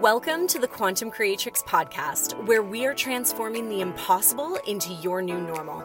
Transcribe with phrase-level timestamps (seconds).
[0.00, 5.40] Welcome to the Quantum Creatrix podcast, where we are transforming the impossible into your new
[5.40, 5.82] normal.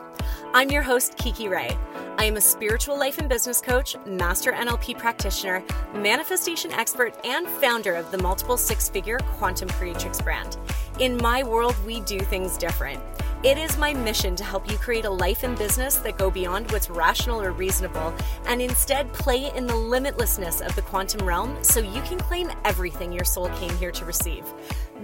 [0.54, 1.78] I'm your host, Kiki Ray.
[2.18, 5.64] I am a spiritual life and business coach, master NLP practitioner,
[5.94, 10.58] manifestation expert, and founder of the multiple six figure Quantum Creatrix brand.
[11.00, 13.02] In my world, we do things different.
[13.44, 16.72] It is my mission to help you create a life and business that go beyond
[16.72, 18.14] what's rational or reasonable
[18.46, 23.12] and instead play in the limitlessness of the quantum realm so you can claim everything
[23.12, 24.46] your soul came here to receive.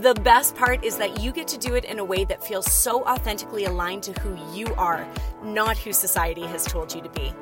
[0.02, 2.72] The best part is that you get to do it in a way that feels
[2.72, 5.08] so authentically aligned to who you are,
[5.42, 7.34] not who society has told you to be.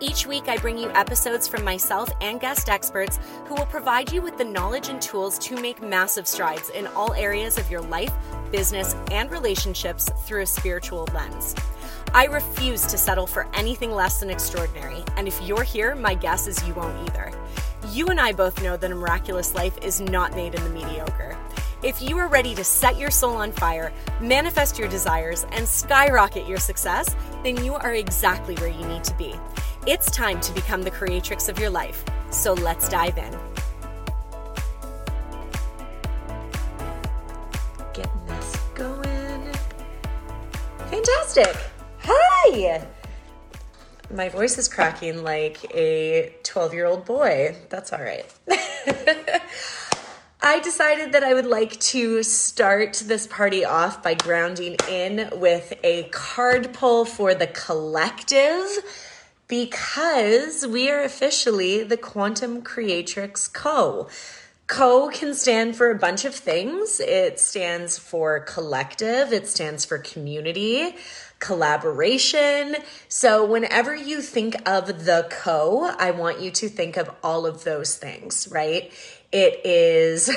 [0.00, 4.22] Each week, I bring you episodes from myself and guest experts who will provide you
[4.22, 8.12] with the knowledge and tools to make massive strides in all areas of your life,
[8.52, 11.52] business, and relationships through a spiritual lens.
[12.14, 16.46] I refuse to settle for anything less than extraordinary, and if you're here, my guess
[16.46, 17.32] is you won't either.
[17.90, 21.36] You and I both know that a miraculous life is not made in the mediocre.
[21.82, 26.46] If you are ready to set your soul on fire, manifest your desires, and skyrocket
[26.46, 29.34] your success, then you are exactly where you need to be.
[29.86, 32.04] It's time to become the creatrix of your life.
[32.30, 33.38] So let's dive in.
[37.94, 39.52] Getting this going.
[40.90, 41.56] Fantastic.
[42.00, 42.86] Hi.
[44.12, 47.56] My voice is cracking like a 12 year old boy.
[47.70, 48.26] That's all right.
[50.40, 55.72] I decided that I would like to start this party off by grounding in with
[55.82, 58.66] a card pull for the collective
[59.48, 64.08] because we are officially the Quantum Creatrix Co.
[64.66, 67.00] Co can stand for a bunch of things.
[67.00, 70.94] It stands for collective, it stands for community,
[71.38, 72.76] collaboration.
[73.08, 77.64] So, whenever you think of the co, I want you to think of all of
[77.64, 78.92] those things, right?
[79.30, 80.30] It is,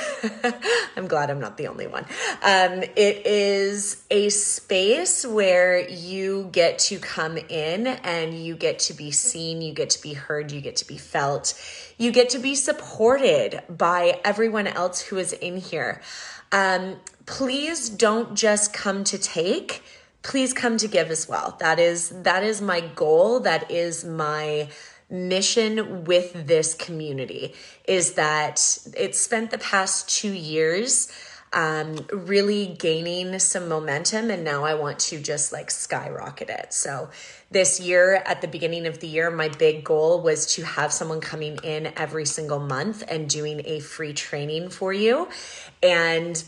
[0.97, 2.03] I'm glad I'm not the only one.
[2.43, 8.93] Um, it is a space where you get to come in and you get to
[8.93, 11.53] be seen, you get to be heard, you get to be felt,
[11.97, 16.01] you get to be supported by everyone else who is in here.
[16.51, 19.83] Um, please don't just come to take
[20.23, 24.67] please come to give as well that is that is my goal that is my
[25.11, 27.53] mission with this community
[27.85, 31.11] is that it spent the past two years
[31.53, 36.73] um, really gaining some momentum and now I want to just like skyrocket it.
[36.73, 37.09] So
[37.51, 41.19] this year at the beginning of the year my big goal was to have someone
[41.19, 45.27] coming in every single month and doing a free training for you
[45.83, 46.41] and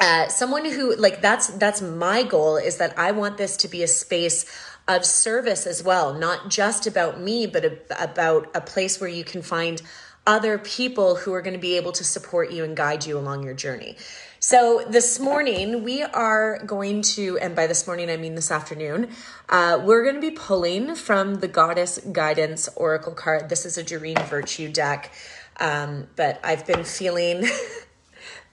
[0.00, 3.82] uh, someone who like that's that's my goal is that I want this to be
[3.82, 4.46] a space
[4.88, 9.22] of service as well, not just about me, but a, about a place where you
[9.22, 9.82] can find
[10.26, 13.42] other people who are going to be able to support you and guide you along
[13.42, 13.96] your journey.
[14.40, 19.10] So, this morning we are going to, and by this morning I mean this afternoon,
[19.48, 23.48] uh, we're going to be pulling from the Goddess Guidance Oracle card.
[23.48, 25.12] This is a Doreen Virtue deck,
[25.58, 27.44] um, but I've been feeling.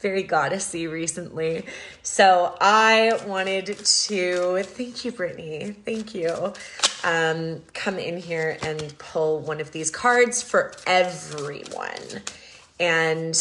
[0.05, 1.65] very goddessy recently.
[2.03, 5.75] So I wanted to thank you, Brittany.
[5.83, 6.53] Thank you.
[7.03, 12.21] Um, come in here and pull one of these cards for everyone.
[12.79, 13.35] And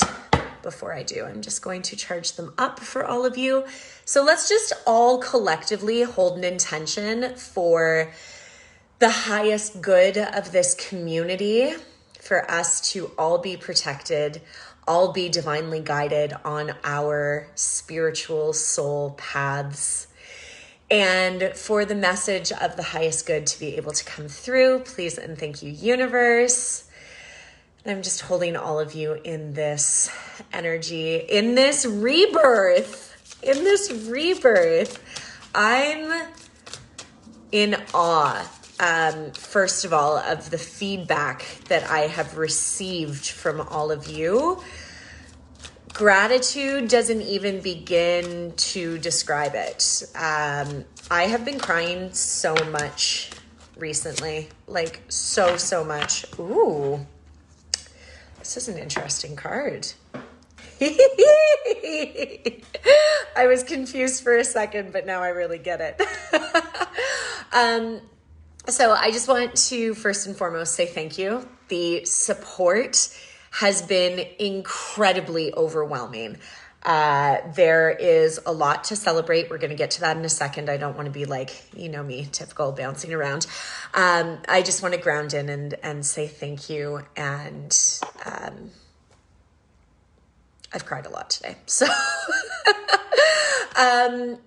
[0.62, 3.66] before I do, I'm just going to charge them up for all of you.
[4.06, 8.10] So let's just all collectively hold an intention for
[9.00, 11.74] the highest good of this community,
[12.18, 14.40] for us to all be protected,
[14.86, 20.06] all be divinely guided on our spiritual soul paths.
[20.90, 25.18] And for the message of the highest good to be able to come through, please
[25.18, 26.88] and thank you, universe.
[27.86, 30.10] I'm just holding all of you in this
[30.52, 35.00] energy, in this rebirth, in this rebirth.
[35.54, 36.28] I'm
[37.52, 43.90] in awe um, first of all, of the feedback that I have received from all
[43.90, 44.62] of you.
[45.92, 50.02] Gratitude doesn't even begin to describe it.
[50.16, 53.30] Um, I have been crying so much
[53.76, 56.26] recently, like so, so much.
[56.40, 57.06] Ooh,
[58.38, 59.92] this is an interesting card.
[63.36, 66.02] I was confused for a second, but now I really get it.
[67.52, 68.00] um,
[68.68, 71.46] so I just want to first and foremost say thank you.
[71.68, 73.16] The support
[73.50, 76.38] has been incredibly overwhelming.
[76.82, 79.48] Uh, there is a lot to celebrate.
[79.48, 80.68] We're going to get to that in a second.
[80.68, 83.46] I don't want to be like, you know me, typical bouncing around.
[83.94, 87.00] Um, I just want to ground in and, and say thank you.
[87.16, 87.74] And
[88.26, 88.70] um,
[90.74, 91.56] I've cried a lot today.
[91.66, 91.86] So,
[93.76, 94.38] um,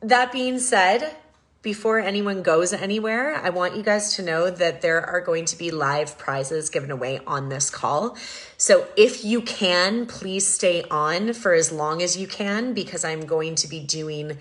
[0.00, 1.16] that being said,
[1.62, 5.58] before anyone goes anywhere, I want you guys to know that there are going to
[5.58, 8.16] be live prizes given away on this call.
[8.56, 13.26] So if you can, please stay on for as long as you can because I'm
[13.26, 14.38] going to be doing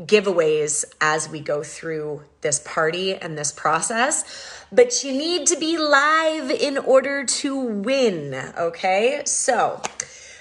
[0.00, 4.24] giveaways as we go through this party and this process.
[4.70, 9.22] But you need to be live in order to win, okay?
[9.26, 9.82] So,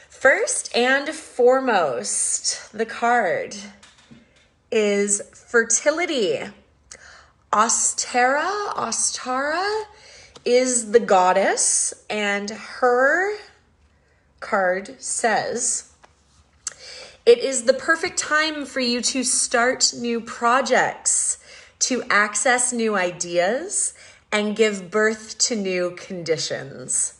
[0.09, 3.55] first and foremost, the card
[4.71, 6.39] is fertility.
[7.51, 9.83] Ostara, Ostara
[10.45, 13.37] is the goddess, and her
[14.39, 15.91] card says,
[17.25, 21.37] It is the perfect time for you to start new projects,
[21.79, 23.93] to access new ideas,
[24.31, 27.19] and give birth to new conditions.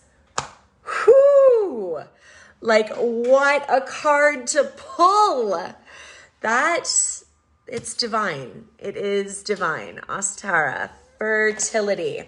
[1.08, 2.04] Whoo!
[2.62, 5.74] Like, what a card to pull!
[6.42, 7.19] That's
[7.72, 8.66] it's divine.
[8.78, 10.02] It is divine.
[10.08, 12.24] Ostara, fertility.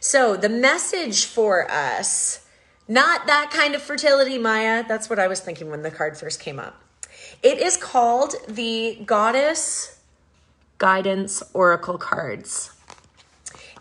[0.00, 2.46] So the message for us,
[2.86, 4.84] not that kind of fertility, Maya.
[4.86, 6.82] That's what I was thinking when the card first came up.
[7.42, 10.00] It is called the Goddess
[10.78, 12.72] Guidance Oracle Cards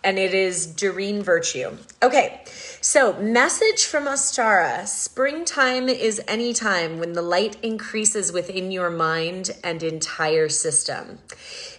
[0.04, 1.78] and it is Doreen Virtue.
[2.02, 2.44] Okay,
[2.82, 9.52] so message from Ostara Springtime is any time when the light increases within your mind
[9.64, 11.20] and entire system.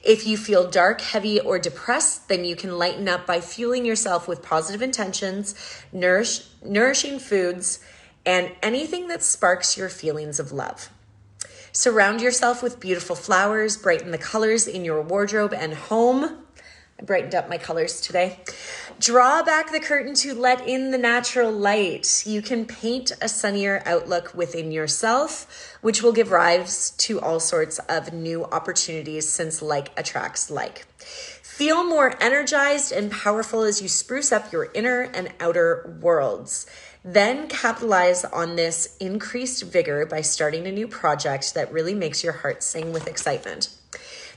[0.02, 4.28] If you feel dark, heavy, or depressed, then you can lighten up by fueling yourself
[4.28, 5.54] with positive intentions,
[5.92, 7.80] nourish, nourishing foods,
[8.24, 10.90] and anything that sparks your feelings of love.
[11.72, 16.38] Surround yourself with beautiful flowers, brighten the colors in your wardrobe and home.
[17.00, 18.40] I brightened up my colors today.
[18.98, 22.24] Draw back the curtain to let in the natural light.
[22.26, 27.78] You can paint a sunnier outlook within yourself, which will give rise to all sorts
[27.88, 30.86] of new opportunities since like attracts like.
[30.98, 36.66] Feel more energized and powerful as you spruce up your inner and outer worlds.
[37.04, 42.32] Then capitalize on this increased vigor by starting a new project that really makes your
[42.32, 43.68] heart sing with excitement.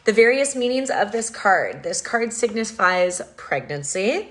[0.04, 4.30] The various meanings of this card this card signifies pregnancy.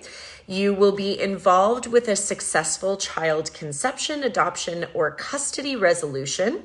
[0.49, 6.65] You will be involved with a successful child conception, adoption, or custody resolution.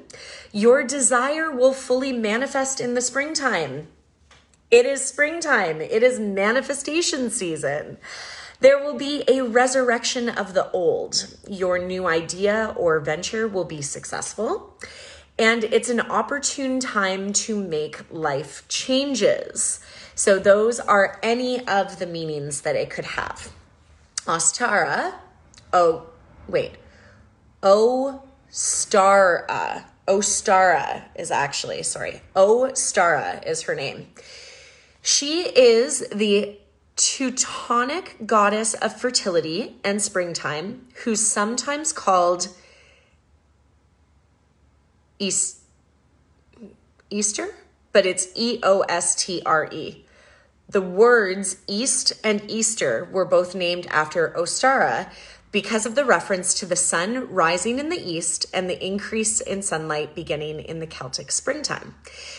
[0.52, 3.90] Your desire will fully manifest in the springtime.
[4.72, 8.00] It is springtime, it is manifestation season.
[8.60, 11.38] There will be a resurrection of the old.
[11.48, 14.76] Your new idea or venture will be successful
[15.38, 19.80] and it's an opportune time to make life changes.
[20.16, 23.52] So, those are any of the meanings that it could have.
[24.26, 25.16] Ostara,
[25.74, 26.08] oh,
[26.48, 26.76] wait,
[27.62, 29.46] Ostara,
[30.08, 34.08] Ostara is actually, sorry, Ostara is her name.
[35.02, 36.58] She is the
[36.96, 42.48] Teutonic goddess of fertility and springtime, who's sometimes called
[45.20, 45.60] East,
[47.10, 47.56] Easter,
[47.92, 50.06] but it's E O S T R E.
[50.68, 55.10] The words East and Easter were both named after Ostara
[55.56, 59.62] because of the reference to the sun rising in the east and the increase in
[59.62, 61.96] sunlight beginning in the Celtic springtime.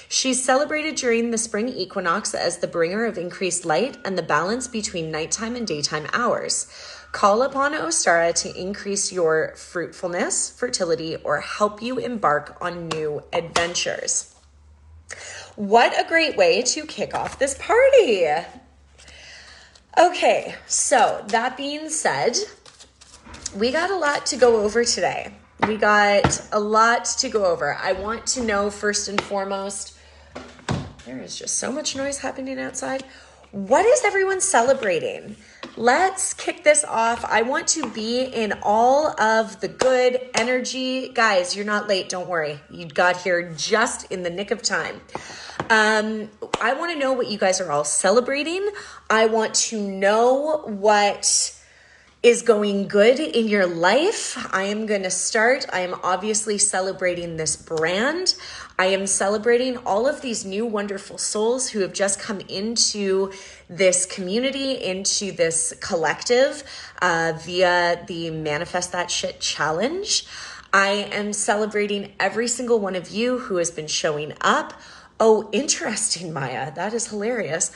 [0.07, 4.69] She's celebrated during the spring equinox as the bringer of increased light and the balance
[4.69, 6.67] between nighttime and daytime hours.
[7.13, 14.35] Call upon Ostara to increase your fruitfulness, fertility, or help you embark on new adventures.
[15.57, 18.27] What a great way to kick off this party!
[19.99, 22.37] Okay, so that being said,
[23.57, 25.33] we got a lot to go over today.
[25.67, 27.75] We got a lot to go over.
[27.75, 29.97] I want to know first and foremost,
[31.07, 33.05] there is just so much noise happening outside.
[33.53, 35.37] What is everyone celebrating?
[35.77, 37.25] Let's kick this off.
[37.25, 41.09] I want to be in all of the good energy.
[41.09, 42.09] Guys, you're not late.
[42.09, 42.61] Don't worry.
[42.71, 45.01] You got here just in the nick of time.
[45.71, 46.31] Um,
[46.61, 48.69] I want to know what you guys are all celebrating.
[49.11, 51.56] I want to know what
[52.27, 54.37] is going good in your life.
[54.53, 55.65] I am going to start.
[55.73, 58.35] I am obviously celebrating this brand.
[58.77, 63.31] I am celebrating all of these new wonderful souls who have just come into
[63.71, 66.65] this community, into this collective
[67.01, 70.27] uh, via the Manifest That Shit Challenge.
[70.73, 74.73] I am celebrating every single one of you who has been showing up.
[75.21, 76.75] Oh, interesting, Maya.
[76.75, 77.71] That is hilarious.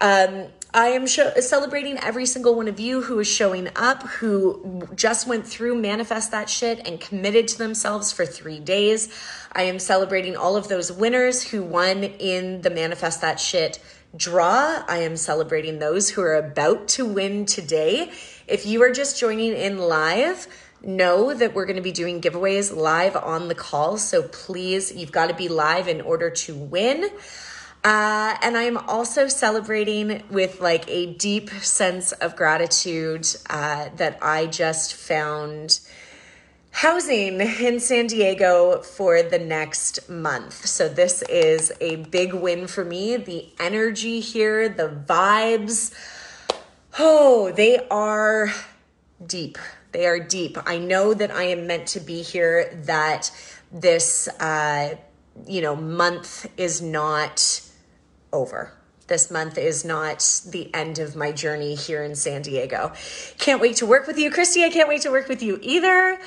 [0.00, 0.46] Um,
[0.76, 5.46] I am celebrating every single one of you who is showing up, who just went
[5.46, 9.08] through Manifest That Shit and committed to themselves for three days.
[9.52, 13.78] I am celebrating all of those winners who won in the Manifest That Shit
[14.14, 14.84] draw.
[14.86, 18.12] I am celebrating those who are about to win today.
[18.46, 20.46] If you are just joining in live,
[20.82, 23.96] know that we're going to be doing giveaways live on the call.
[23.96, 27.08] So please, you've got to be live in order to win.
[27.86, 34.46] Uh, and I'm also celebrating with like a deep sense of gratitude uh, that I
[34.46, 35.78] just found
[36.72, 40.66] housing in San Diego for the next month.
[40.66, 43.18] So, this is a big win for me.
[43.18, 45.94] The energy here, the vibes,
[46.98, 48.52] oh, they are
[49.24, 49.58] deep.
[49.92, 50.58] They are deep.
[50.66, 53.30] I know that I am meant to be here, that
[53.70, 54.96] this, uh,
[55.46, 57.62] you know, month is not
[58.36, 58.72] over.
[59.08, 62.92] This month is not the end of my journey here in San Diego.
[63.38, 64.64] Can't wait to work with you, Christy.
[64.64, 66.18] I can't wait to work with you either.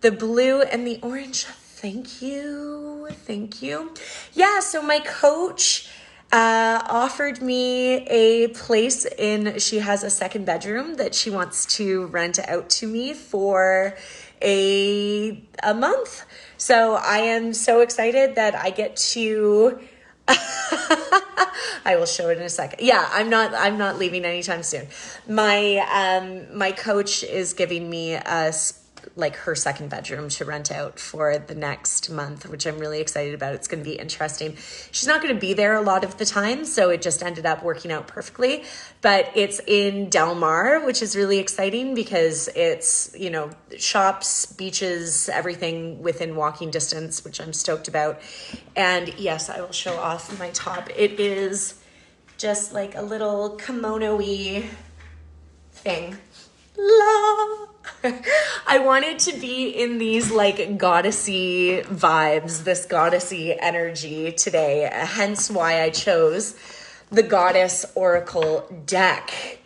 [0.00, 1.44] The blue and the orange.
[1.44, 3.08] Thank you.
[3.10, 3.94] Thank you.
[4.32, 5.88] Yeah, so my coach
[6.32, 12.06] uh, offered me a place in, she has a second bedroom that she wants to
[12.06, 13.96] rent out to me for
[14.42, 16.24] a, a month.
[16.56, 19.78] So I am so excited that I get to
[21.86, 22.84] I will show it in a second.
[22.84, 24.86] Yeah, I'm not I'm not leaving anytime soon.
[25.28, 28.52] My um my coach is giving me a
[29.16, 33.34] like her second bedroom to rent out for the next month, which I'm really excited
[33.34, 33.54] about.
[33.54, 34.56] It's going to be interesting.
[34.90, 37.46] She's not going to be there a lot of the time, so it just ended
[37.46, 38.64] up working out perfectly.
[39.02, 45.28] But it's in Del Mar, which is really exciting because it's, you know, shops, beaches,
[45.28, 48.20] everything within walking distance, which I'm stoked about.
[48.76, 50.88] And yes, I will show off my top.
[50.96, 51.80] It is
[52.38, 54.18] just like a little kimono
[55.72, 56.16] thing.
[56.76, 57.73] La
[58.66, 65.82] I wanted to be in these like goddessy vibes, this goddessy energy today, hence why
[65.82, 66.54] I chose
[67.10, 69.58] the Goddess Oracle deck.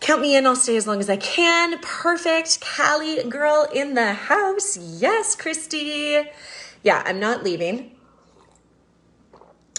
[0.00, 1.78] Count me in, I'll stay as long as I can.
[1.80, 2.60] Perfect.
[2.60, 4.76] Callie girl in the house.
[4.76, 6.22] Yes, Christy.
[6.82, 7.92] Yeah, I'm not leaving.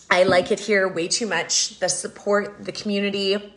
[0.10, 1.80] I like it here way too much.
[1.80, 3.57] The support, the community,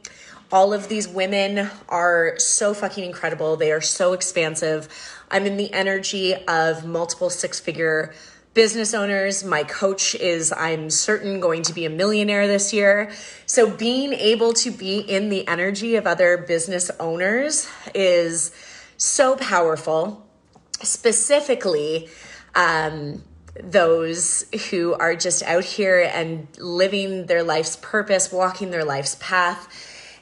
[0.52, 3.56] all of these women are so fucking incredible.
[3.56, 4.88] They are so expansive.
[5.30, 8.12] I'm in the energy of multiple six figure
[8.52, 9.44] business owners.
[9.44, 13.12] My coach is, I'm certain, going to be a millionaire this year.
[13.46, 18.50] So being able to be in the energy of other business owners is
[18.96, 20.26] so powerful.
[20.82, 22.08] Specifically,
[22.56, 23.22] um,
[23.62, 29.68] those who are just out here and living their life's purpose, walking their life's path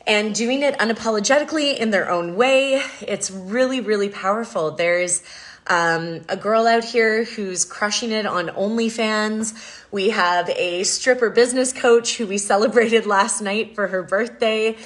[0.08, 2.82] and doing it unapologetically in their own way.
[3.02, 4.70] It's really, really powerful.
[4.70, 5.22] There's
[5.66, 9.54] um, a girl out here who's crushing it on OnlyFans.
[9.92, 14.78] We have a stripper business coach who we celebrated last night for her birthday.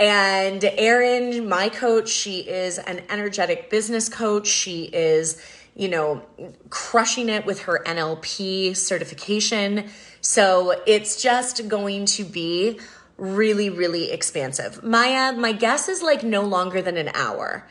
[0.00, 4.48] And Erin, my coach, she is an energetic business coach.
[4.48, 5.40] She is,
[5.76, 6.22] you know,
[6.68, 9.88] crushing it with her NLP certification.
[10.20, 12.80] So it's just going to be
[13.16, 14.82] really, really expansive.
[14.82, 17.66] Maya, my guess is like no longer than an hour.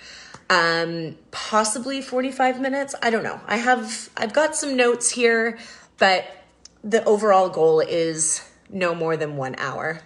[0.49, 2.95] Um, possibly 45 minutes.
[3.01, 3.39] I don't know.
[3.47, 5.57] I have, I've got some notes here,
[5.97, 6.25] but
[6.83, 10.01] the overall goal is no more than one hour.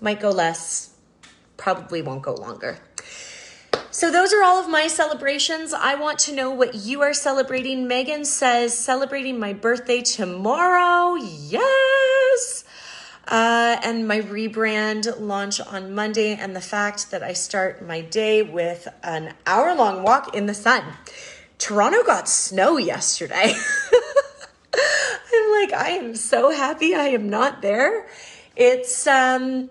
[0.00, 0.94] Might go less,
[1.56, 2.78] probably won't go longer.
[3.90, 5.72] So, those are all of my celebrations.
[5.72, 7.88] I want to know what you are celebrating.
[7.88, 11.14] Megan says, celebrating my birthday tomorrow.
[11.14, 12.64] Yes.
[13.26, 18.42] Uh, and my rebrand launch on Monday, and the fact that I start my day
[18.42, 20.84] with an hour long walk in the sun.
[21.58, 23.52] Toronto got snow yesterday.
[24.74, 28.06] I'm like, I am so happy I am not there.
[28.54, 29.70] It's, um,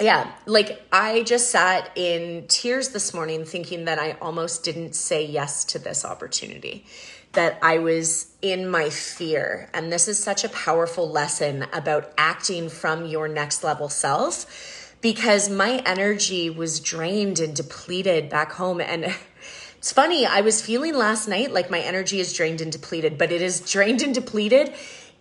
[0.00, 5.24] yeah, like I just sat in tears this morning thinking that I almost didn't say
[5.24, 6.84] yes to this opportunity
[7.32, 9.68] that I was in my fear.
[9.72, 15.48] And this is such a powerful lesson about acting from your next level self because
[15.48, 18.80] my energy was drained and depleted back home.
[18.80, 19.14] And
[19.78, 23.32] it's funny, I was feeling last night like my energy is drained and depleted, but
[23.32, 24.72] it is drained and depleted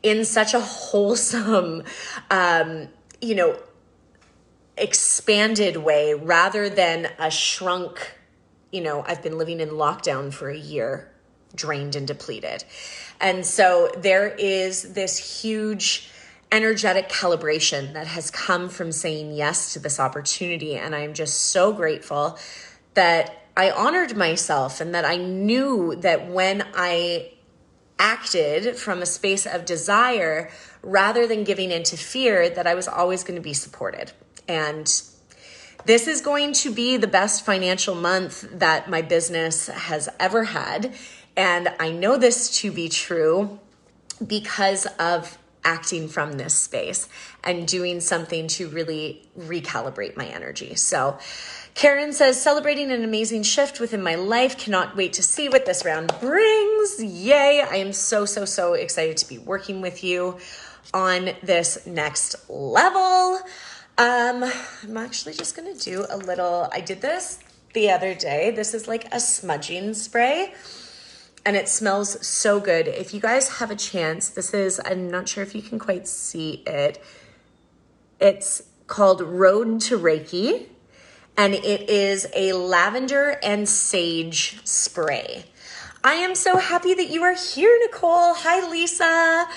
[0.03, 1.83] in such a wholesome,
[2.29, 2.87] um,
[3.21, 3.57] you know,
[4.77, 8.15] expanded way rather than a shrunk,
[8.71, 11.10] you know, I've been living in lockdown for a year
[11.55, 12.63] drained and depleted.
[13.19, 16.09] And so there is this huge
[16.51, 20.75] energetic calibration that has come from saying yes to this opportunity.
[20.75, 22.37] And I'm just so grateful
[22.93, 27.33] that I honored myself and that I knew that when I
[27.99, 30.49] acted from a space of desire
[30.81, 34.11] rather than giving into fear, that I was always going to be supported.
[34.47, 34.87] And
[35.85, 40.93] this is going to be the best financial month that my business has ever had.
[41.35, 43.59] And I know this to be true
[44.25, 47.07] because of acting from this space
[47.43, 50.75] and doing something to really recalibrate my energy.
[50.75, 51.17] So,
[51.73, 54.57] Karen says, celebrating an amazing shift within my life.
[54.57, 57.01] Cannot wait to see what this round brings.
[57.01, 57.61] Yay.
[57.61, 60.37] I am so, so, so excited to be working with you
[60.93, 63.39] on this next level.
[63.97, 64.43] Um,
[64.83, 67.39] I'm actually just to do a little, I did this
[67.73, 68.51] the other day.
[68.51, 70.53] This is like a smudging spray
[71.45, 72.87] and it smells so good.
[72.87, 76.07] If you guys have a chance, this is, I'm not sure if you can quite
[76.07, 77.03] see it.
[78.19, 80.67] It's called Road to Reiki,
[81.37, 85.45] and it is a lavender and sage spray.
[86.03, 88.33] I am so happy that you are here, Nicole.
[88.33, 89.47] Hi, Lisa.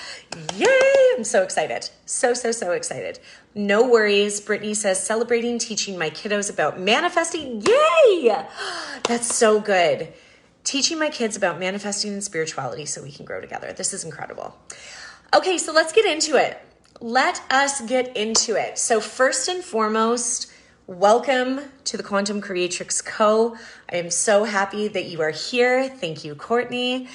[0.55, 1.15] Yay!
[1.17, 1.89] I'm so excited.
[2.05, 3.19] So, so, so excited.
[3.55, 4.41] No worries.
[4.41, 7.63] Brittany says, celebrating teaching my kiddos about manifesting.
[7.63, 8.45] Yay!
[9.07, 10.13] That's so good
[10.65, 13.71] teaching my kids about manifesting and spirituality so we can grow together.
[13.71, 14.57] This is incredible.
[15.33, 16.59] Okay, so let's get into it.
[16.99, 18.77] Let us get into it.
[18.77, 20.51] So, first and foremost,
[20.87, 23.55] welcome to the Quantum Creatrix Co.
[23.91, 25.87] I am so happy that you are here.
[25.87, 27.07] Thank you, Courtney.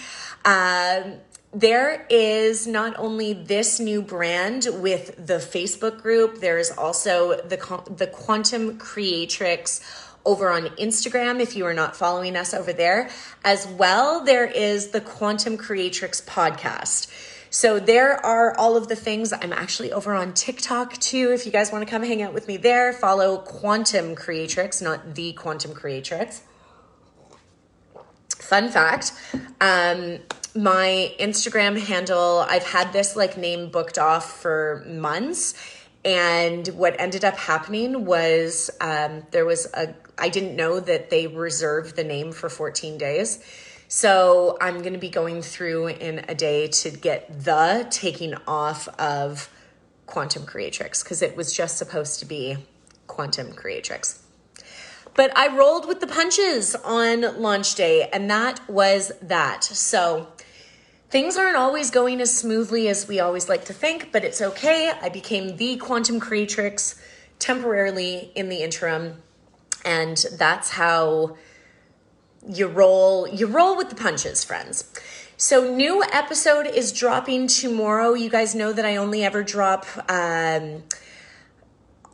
[0.45, 1.14] Um,
[1.52, 8.07] there is not only this new brand with the Facebook group, there's also the, the
[8.07, 9.80] Quantum Creatrix
[10.24, 13.10] over on Instagram if you are not following us over there.
[13.44, 17.10] As well, there is the Quantum Creatrix podcast.
[17.52, 19.32] So there are all of the things.
[19.32, 21.32] I'm actually over on TikTok too.
[21.32, 25.16] If you guys want to come hang out with me there, follow Quantum Creatrix, not
[25.16, 26.42] the Quantum Creatrix.
[28.38, 29.12] Fun fact,
[29.60, 30.18] um,
[30.54, 35.54] my Instagram handle, I've had this like name booked off for months.
[36.04, 41.26] And what ended up happening was um, there was a I didn't know that they
[41.26, 43.42] reserved the name for 14 days.
[43.88, 48.87] So I'm going to be going through in a day to get the taking off
[49.00, 49.50] of
[50.06, 52.56] Quantum Creatrix because it was just supposed to be
[53.09, 54.22] Quantum Creatrix.
[55.14, 59.64] But I rolled with the punches on launch day, and that was that.
[59.64, 60.28] So
[61.09, 64.92] things aren't always going as smoothly as we always like to think, but it's okay.
[65.02, 67.00] I became the Quantum Creatrix
[67.40, 69.22] temporarily in the interim
[69.85, 71.37] and that's how
[72.49, 74.85] you roll you roll with the punches friends.
[75.37, 78.14] So new episode is dropping tomorrow.
[78.14, 80.83] You guys know that i only ever drop um,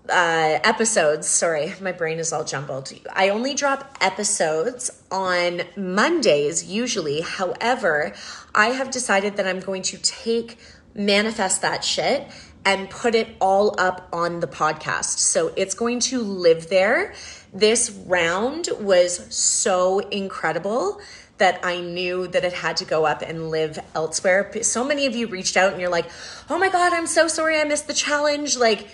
[0.09, 1.27] uh, episodes.
[1.29, 2.93] Sorry my brain is all jumbled.
[3.13, 7.21] I only drop episodes on mondays usually.
[7.21, 8.15] However
[8.55, 10.59] i have decided that i'm going to take
[10.95, 12.27] manifest that shit
[12.65, 15.19] and put it all up on the podcast.
[15.19, 17.15] So it's going to live there
[17.59, 21.01] this round was so incredible
[21.39, 24.51] that I knew that it had to go up and live elsewhere.
[24.63, 26.07] So many of you reached out and you're like,
[26.49, 28.57] oh my God, I'm so sorry I missed the challenge.
[28.57, 28.89] Like,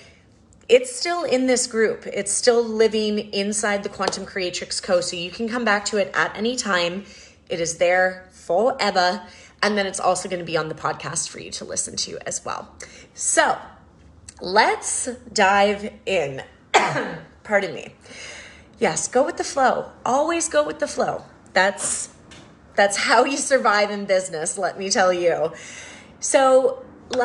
[0.69, 2.07] it's still in this group.
[2.07, 5.01] It's still living inside the Quantum Creatrix Co.
[5.01, 7.05] So you can come back to it at any time.
[7.49, 9.23] It is there forever.
[9.63, 12.19] And then it's also going to be on the podcast for you to listen to
[12.27, 12.75] as well.
[13.15, 13.57] So
[14.41, 16.43] let's dive in.
[17.45, 17.95] Pardon me
[18.83, 19.93] yes, go with the flow.
[20.05, 21.25] Always go with the flow.
[21.55, 22.11] That's
[22.75, 25.53] that's how you survive in business, let me tell you.
[26.21, 26.85] So,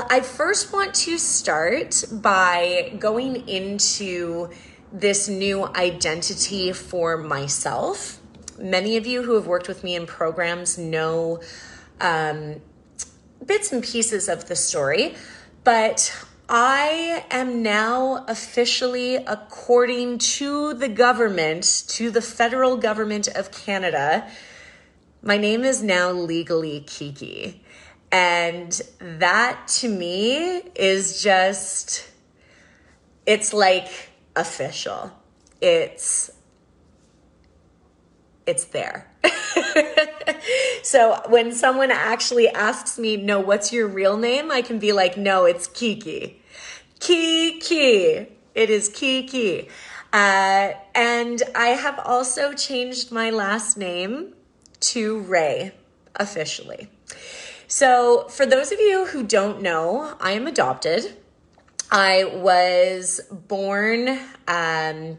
[0.10, 4.50] I first want to start by going into
[4.91, 8.20] this new identity for myself.
[8.60, 11.41] Many of you who have worked with me in programs know
[12.02, 12.60] um,
[13.46, 15.15] bits and pieces of the story,
[15.63, 16.12] but
[16.50, 24.30] I am now officially, according to the government, to the federal government of Canada,
[25.22, 27.62] my name is now legally Kiki.
[28.14, 32.08] And that to me is just,
[33.26, 35.12] it's like official.
[35.60, 36.32] It's,
[38.46, 39.12] it's there.
[40.84, 44.52] so when someone actually asks me, no, what's your real name?
[44.52, 46.42] I can be like, no, it's Kiki.
[47.00, 48.28] Kiki.
[48.56, 49.70] It is Kiki.
[50.14, 54.34] Uh, and I have also changed my last name
[54.80, 55.74] to Ray
[56.16, 56.90] officially.
[57.68, 61.18] So, for those of you who don't know, I am adopted.
[61.92, 65.18] I was born um,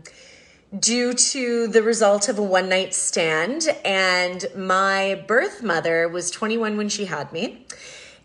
[0.76, 6.76] due to the result of a one night stand, and my birth mother was 21
[6.76, 7.66] when she had me,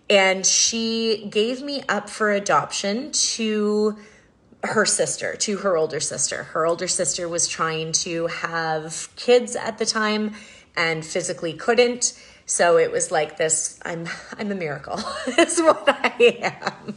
[0.10, 3.98] and she gave me up for adoption to
[4.64, 6.44] her sister, to her older sister.
[6.44, 10.34] Her older sister was trying to have kids at the time
[10.76, 12.20] and physically couldn't.
[12.46, 15.00] So it was like this I'm I'm a miracle.
[15.38, 16.96] is what I am.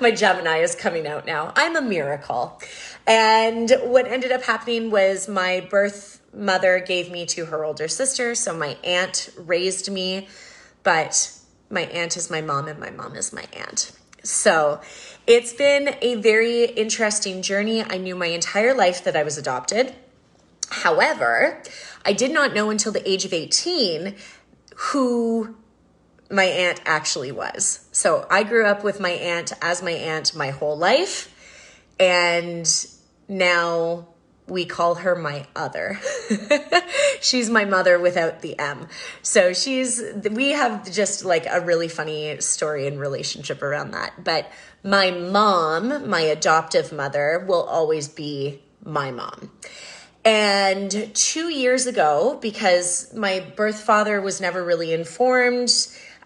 [0.00, 1.52] My Gemini is coming out now.
[1.56, 2.60] I'm a miracle.
[3.06, 8.34] And what ended up happening was my birth mother gave me to her older sister,
[8.34, 10.28] so my aunt raised me,
[10.82, 11.36] but
[11.68, 13.92] my aunt is my mom and my mom is my aunt.
[14.22, 14.80] So,
[15.26, 17.82] it's been a very interesting journey.
[17.82, 19.94] I knew my entire life that I was adopted.
[20.68, 21.62] However,
[22.04, 24.14] I did not know until the age of 18
[24.76, 25.54] who
[26.30, 27.86] my aunt actually was.
[27.92, 31.28] So I grew up with my aunt as my aunt my whole life.
[32.00, 32.66] And
[33.28, 34.08] now
[34.46, 35.98] we call her my other.
[37.20, 38.88] she's my mother without the M.
[39.22, 44.24] So she's, we have just like a really funny story and relationship around that.
[44.24, 44.50] But
[44.84, 49.50] my mom, my adoptive mother, will always be my mom.
[50.24, 55.72] And two years ago, because my birth father was never really informed,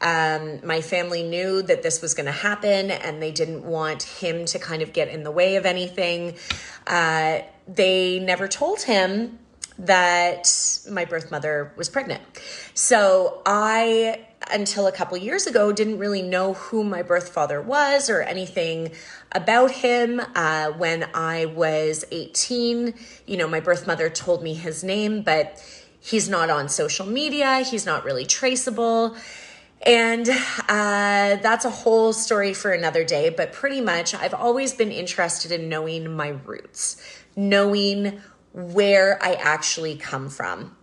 [0.01, 4.45] um, my family knew that this was going to happen and they didn't want him
[4.47, 6.37] to kind of get in the way of anything.
[6.87, 9.39] Uh, they never told him
[9.79, 10.49] that
[10.91, 12.23] my birth mother was pregnant.
[12.75, 18.09] So I, until a couple years ago, didn't really know who my birth father was
[18.09, 18.93] or anything
[19.33, 20.21] about him.
[20.35, 22.95] Uh, when I was 18,
[23.27, 25.63] you know, my birth mother told me his name, but
[26.01, 29.17] he's not on social media, he's not really traceable.
[29.85, 33.29] And uh, that's a whole story for another day.
[33.31, 37.01] But pretty much, I've always been interested in knowing my roots,
[37.37, 38.21] knowing
[38.53, 40.77] where I actually come from.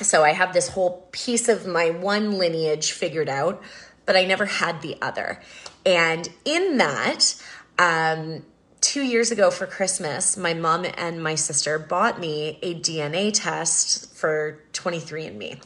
[0.00, 3.62] So I have this whole piece of my one lineage figured out,
[4.06, 5.40] but I never had the other.
[5.84, 7.34] And in that,
[7.78, 8.44] um,
[8.80, 14.14] two years ago for Christmas, my mom and my sister bought me a DNA test
[14.14, 15.60] for 23andMe.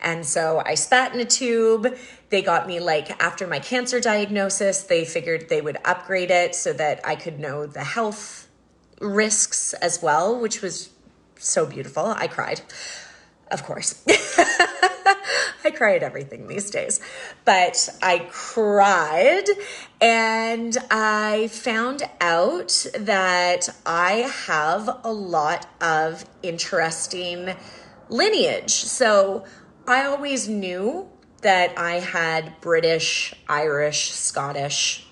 [0.00, 1.96] And so I spat in a tube.
[2.30, 6.72] They got me like after my cancer diagnosis, they figured they would upgrade it so
[6.74, 8.48] that I could know the health
[9.00, 10.90] risks as well, which was
[11.36, 12.06] so beautiful.
[12.06, 12.60] I cried,
[13.50, 14.04] of course.
[15.64, 17.00] I cry at everything these days,
[17.44, 19.44] but I cried
[20.00, 27.54] and I found out that I have a lot of interesting
[28.08, 28.70] lineage.
[28.70, 29.44] So
[29.88, 31.08] I always knew
[31.40, 35.06] that I had British, Irish, Scottish.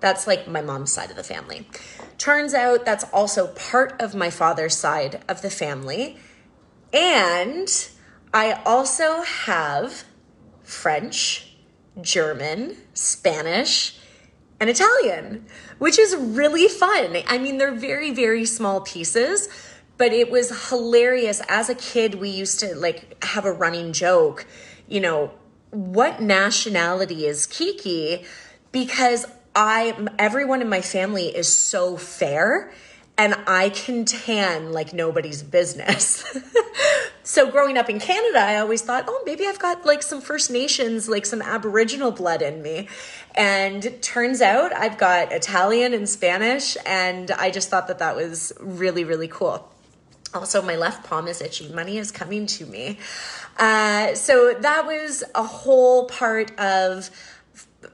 [0.00, 1.68] That's like my mom's side of the family.
[2.18, 6.18] Turns out that's also part of my father's side of the family.
[6.92, 7.68] And
[8.32, 10.02] I also have
[10.64, 11.54] French,
[12.00, 13.96] German, Spanish,
[14.58, 15.46] and Italian,
[15.78, 17.18] which is really fun.
[17.28, 19.48] I mean, they're very, very small pieces,
[19.96, 21.40] but it was hilarious.
[21.48, 24.46] As a kid, we used to like have a running joke,
[24.88, 25.32] you know,
[25.70, 28.24] what nationality is Kiki?
[28.72, 29.26] Because
[29.56, 32.72] I everyone in my family is so fair
[33.16, 36.24] and I can tan like nobody's business.
[37.22, 40.50] so growing up in Canada, I always thought, oh, maybe I've got like some First
[40.50, 42.88] Nations, like some Aboriginal blood in me.
[43.36, 46.76] And turns out I've got Italian and Spanish.
[46.84, 49.68] And I just thought that that was really, really cool.
[50.34, 51.68] Also, my left palm is itchy.
[51.72, 52.98] Money is coming to me.
[53.56, 57.08] Uh, so that was a whole part of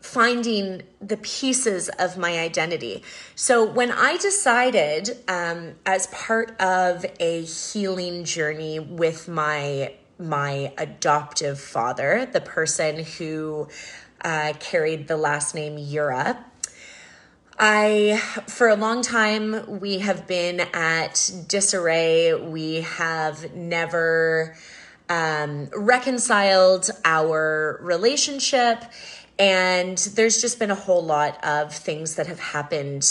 [0.00, 3.03] finding the pieces of my identity.
[3.35, 11.59] So when I decided, um, as part of a healing journey with my my adoptive
[11.59, 13.68] father, the person who
[14.22, 16.44] uh, carried the last name Yura.
[17.62, 22.33] I, for a long time, we have been at disarray.
[22.33, 24.57] We have never
[25.11, 28.83] um, reconciled our relationship.
[29.38, 33.07] And there's just been a whole lot of things that have happened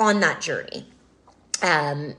[0.00, 0.88] on that journey.
[1.62, 2.14] Um,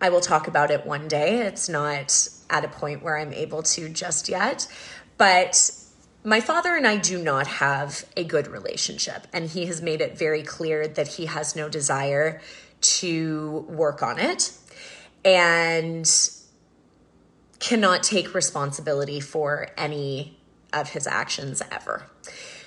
[0.00, 1.40] I will talk about it one day.
[1.40, 4.66] It's not at a point where I'm able to just yet.
[5.18, 5.70] But
[6.24, 10.16] my father and I do not have a good relationship, and he has made it
[10.16, 12.40] very clear that he has no desire
[12.80, 14.52] to work on it
[15.24, 16.08] and
[17.58, 20.38] cannot take responsibility for any
[20.72, 22.06] of his actions ever.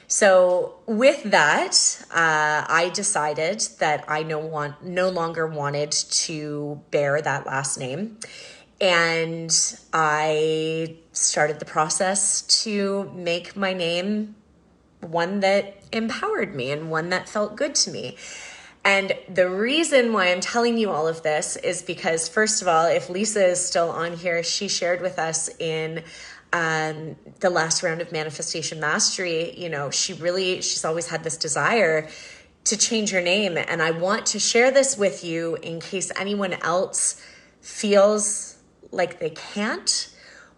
[0.08, 7.22] So with that, uh, I decided that I no want no longer wanted to bear
[7.22, 8.20] that last name,
[8.81, 9.51] and
[9.93, 14.35] I started the process to make my name
[15.01, 18.17] one that empowered me and one that felt good to me.
[18.83, 22.85] And the reason why I'm telling you all of this is because, first of all,
[22.85, 26.03] if Lisa is still on here, she shared with us in
[26.53, 31.35] um, the last round of Manifestation Mastery, you know, she really, she's always had this
[31.35, 32.07] desire
[32.65, 33.57] to change her name.
[33.57, 37.21] And I want to share this with you in case anyone else
[37.61, 38.55] feels
[38.91, 40.10] like they can't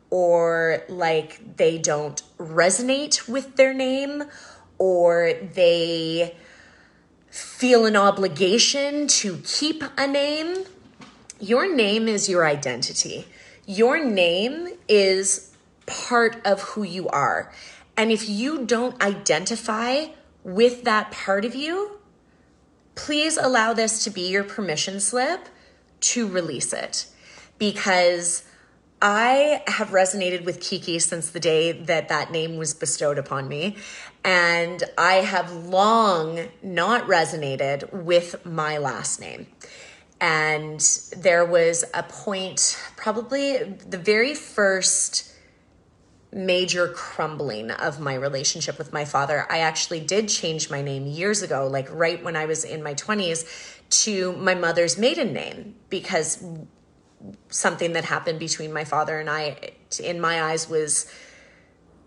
[0.10, 4.24] or like they don't resonate with their name
[4.78, 6.36] or they
[7.30, 10.66] feel an obligation to keep a name.
[11.40, 13.28] Your name is your identity.
[13.66, 17.52] Your name is part of who you are.
[17.96, 20.08] And if you don't identify
[20.44, 22.00] with that part of you,
[22.96, 25.50] please allow this to be your permission slip
[26.00, 27.08] to release it
[27.58, 28.44] because
[29.02, 33.76] I have resonated with Kiki since the day that that name was bestowed upon me.
[34.24, 39.48] And I have long not resonated with my last name.
[40.20, 40.80] And
[41.16, 45.32] there was a point, probably the very first
[46.34, 49.46] major crumbling of my relationship with my father.
[49.50, 52.96] I actually did change my name years ago, like right when I was in my
[52.96, 53.46] 20s,
[53.90, 56.44] to my mother's maiden name because
[57.50, 59.72] something that happened between my father and I,
[60.04, 61.12] in my eyes, was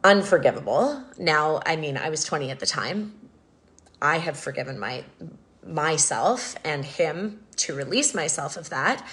[0.02, 1.02] unforgivable.
[1.18, 3.14] Now, I mean, I was 20 at the time.
[4.00, 5.04] I have forgiven my
[5.66, 9.06] myself and him to release myself of that.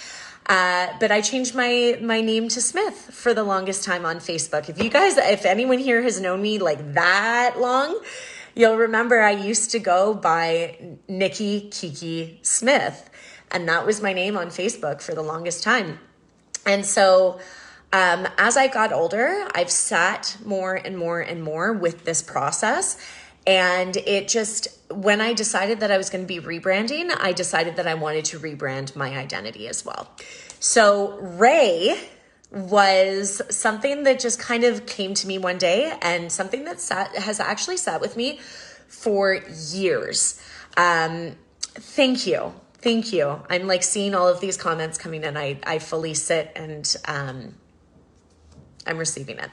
[0.46, 4.70] Uh, but I changed my my name to Smith for the longest time on Facebook.
[4.70, 8.00] If you guys, if anyone here has known me like that long,
[8.54, 13.10] you'll remember I used to go by Nikki Kiki Smith.
[13.50, 15.98] And that was my name on Facebook for the longest time.
[16.66, 17.40] And so,
[17.92, 22.98] um, as I got older, I've sat more and more and more with this process.
[23.46, 27.76] And it just, when I decided that I was going to be rebranding, I decided
[27.76, 30.10] that I wanted to rebrand my identity as well.
[30.60, 31.98] So, Ray
[32.50, 37.14] was something that just kind of came to me one day and something that sat,
[37.16, 38.38] has actually sat with me
[38.88, 40.40] for years.
[40.76, 41.36] Um,
[41.74, 42.54] thank you
[42.88, 43.42] Thank you.
[43.50, 45.36] I'm like seeing all of these comments coming in.
[45.36, 47.54] I, I fully sit and um,
[48.86, 49.50] I'm receiving it.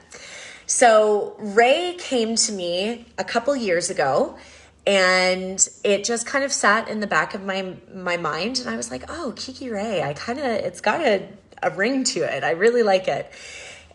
[0.64, 4.38] So Ray came to me a couple years ago
[4.86, 8.76] and it just kind of sat in the back of my my mind and I
[8.78, 10.02] was like, "Oh, Kiki Ray.
[10.02, 11.28] I kind of it's got a
[11.62, 12.42] a ring to it.
[12.42, 13.30] I really like it."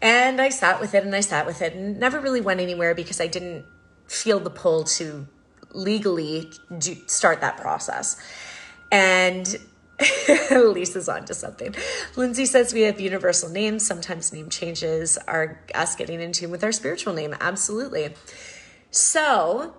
[0.04, 2.94] And I sat with it and I sat with it and never really went anywhere
[2.94, 3.66] because I didn't
[4.06, 5.26] feel the pull to
[5.74, 8.22] legally do, start that process.
[8.92, 9.58] And
[10.52, 11.76] Lisa's onto something.
[12.16, 13.86] Lindsay says we have universal names.
[13.86, 17.36] Sometimes name changes are us getting in tune with our spiritual name.
[17.40, 18.14] Absolutely.
[18.90, 19.76] So,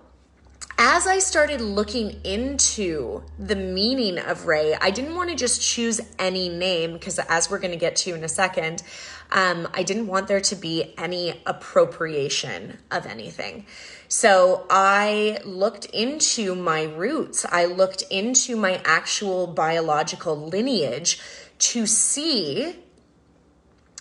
[0.77, 6.01] as I started looking into the meaning of Ray, I didn't want to just choose
[6.17, 8.81] any name because, as we're going to get to in a second,
[9.31, 13.65] um, I didn't want there to be any appropriation of anything.
[14.07, 21.19] So I looked into my roots, I looked into my actual biological lineage
[21.59, 22.75] to see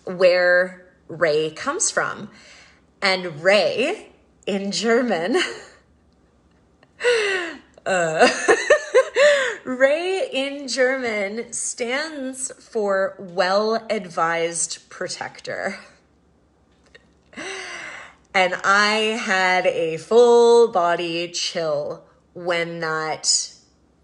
[0.05, 2.31] where Ray comes from.
[3.01, 4.11] And Ray
[4.47, 5.37] in German,
[7.87, 8.29] uh,
[10.73, 15.79] German stands for well advised protector.
[18.35, 23.53] And I had a full body chill when that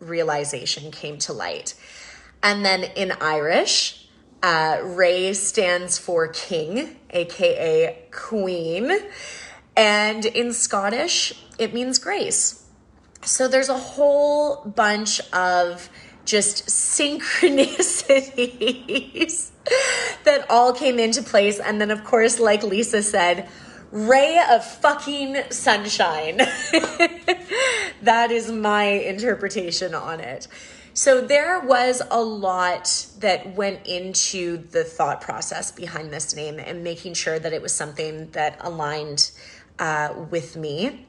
[0.00, 1.74] realization came to light.
[2.42, 4.07] And then in Irish,
[4.42, 8.92] uh, Ray stands for king, aka queen.
[9.74, 12.66] And in Scottish, it means grace.
[13.22, 15.88] So there's a whole bunch of
[16.29, 19.51] just synchronicities
[20.25, 21.59] that all came into place.
[21.59, 23.49] And then, of course, like Lisa said,
[23.91, 26.37] ray of fucking sunshine.
[28.03, 30.47] that is my interpretation on it.
[30.93, 36.83] So there was a lot that went into the thought process behind this name and
[36.83, 39.31] making sure that it was something that aligned
[39.79, 41.07] uh, with me.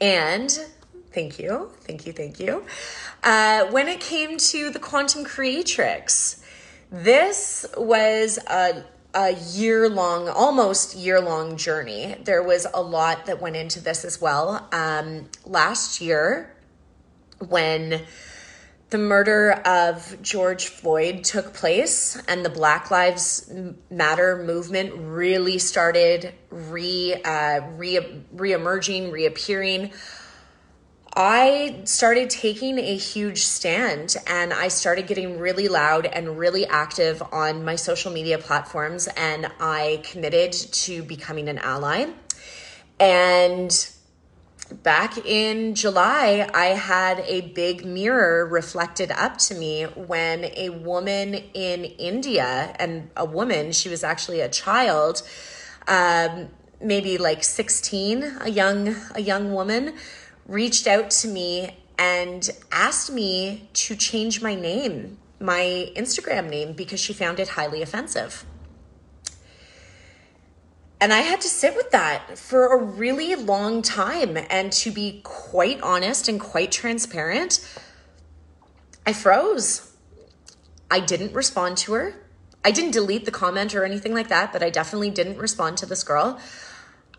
[0.00, 0.58] And
[1.12, 2.64] thank you, thank you, thank you.
[3.22, 6.42] Uh, when it came to the quantum creatrix,
[6.90, 12.16] this was a a year long, almost year long journey.
[12.24, 14.66] There was a lot that went into this as well.
[14.72, 16.54] Um, last year,
[17.48, 18.02] when
[18.92, 23.50] the murder of George Floyd took place and the Black Lives
[23.90, 29.92] Matter movement really started re uh, re re-emerging, reappearing.
[31.14, 37.22] I started taking a huge stand and I started getting really loud and really active
[37.32, 42.06] on my social media platforms and I committed to becoming an ally.
[42.98, 43.90] And
[44.82, 51.34] back in July, I had a big mirror reflected up to me when a woman
[51.34, 55.22] in India, and a woman, she was actually a child,
[55.88, 56.48] um,
[56.80, 59.94] maybe like 16, a young, a young woman,
[60.46, 67.00] reached out to me and asked me to change my name, my Instagram name, because
[67.00, 68.44] she found it highly offensive.
[71.00, 74.38] And I had to sit with that for a really long time.
[74.48, 77.58] And to be quite honest and quite transparent,
[79.04, 79.96] I froze.
[80.88, 82.14] I didn't respond to her.
[82.64, 85.86] I didn't delete the comment or anything like that, but I definitely didn't respond to
[85.86, 86.38] this girl.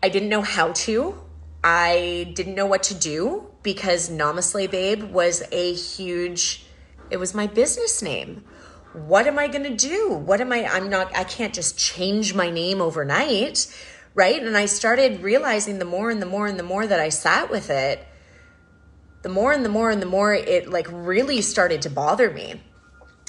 [0.02, 1.22] I didn't know how to.
[1.64, 6.66] I didn't know what to do because Namaste Babe was a huge,
[7.10, 8.44] it was my business name
[8.94, 10.12] what am I going to do?
[10.12, 10.66] What am I?
[10.66, 13.66] I'm not, I can't just change my name overnight.
[14.14, 14.40] Right.
[14.40, 17.50] And I started realizing the more and the more and the more that I sat
[17.50, 18.06] with it,
[19.22, 22.62] the more and the more and the more it like really started to bother me.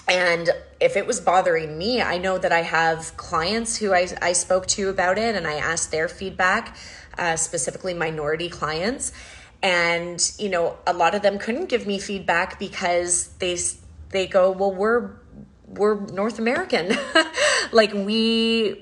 [0.08, 4.34] And if it was bothering me, I know that I have clients who I, I
[4.34, 6.78] spoke to about it and I asked their feedback,
[7.18, 9.12] uh, specifically minority clients.
[9.64, 13.58] And, you know, a lot of them couldn't give me feedback because they,
[14.10, 15.12] they go, well, we're
[15.68, 16.96] we're North American.
[17.72, 18.82] like we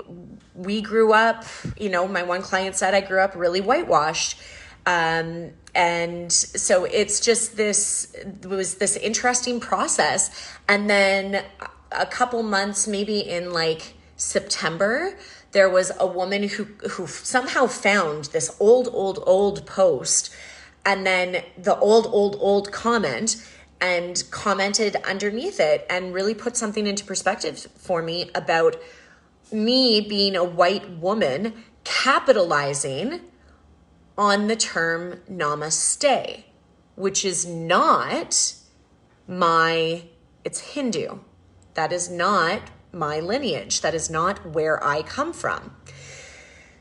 [0.56, 1.46] we grew up,
[1.78, 4.40] you know, my one client said I grew up really whitewashed.
[4.86, 10.30] Um, and so it's just this it was this interesting process.
[10.68, 11.44] And then
[11.92, 15.18] a couple months, maybe in like September,
[15.54, 20.34] there was a woman who who somehow found this old, old, old post
[20.86, 23.38] and then the old, old, old comment
[23.80, 28.76] and commented underneath it and really put something into perspective for me about
[29.52, 33.22] me being a white woman capitalizing
[34.18, 36.44] on the term namaste,
[36.96, 38.56] which is not
[39.28, 40.04] my,
[40.44, 41.20] it's Hindu.
[41.74, 42.62] That is not
[42.94, 43.82] my lineage.
[43.82, 45.76] That is not where I come from.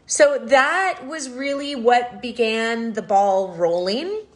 [0.06, 4.26] So that was really what began the ball rolling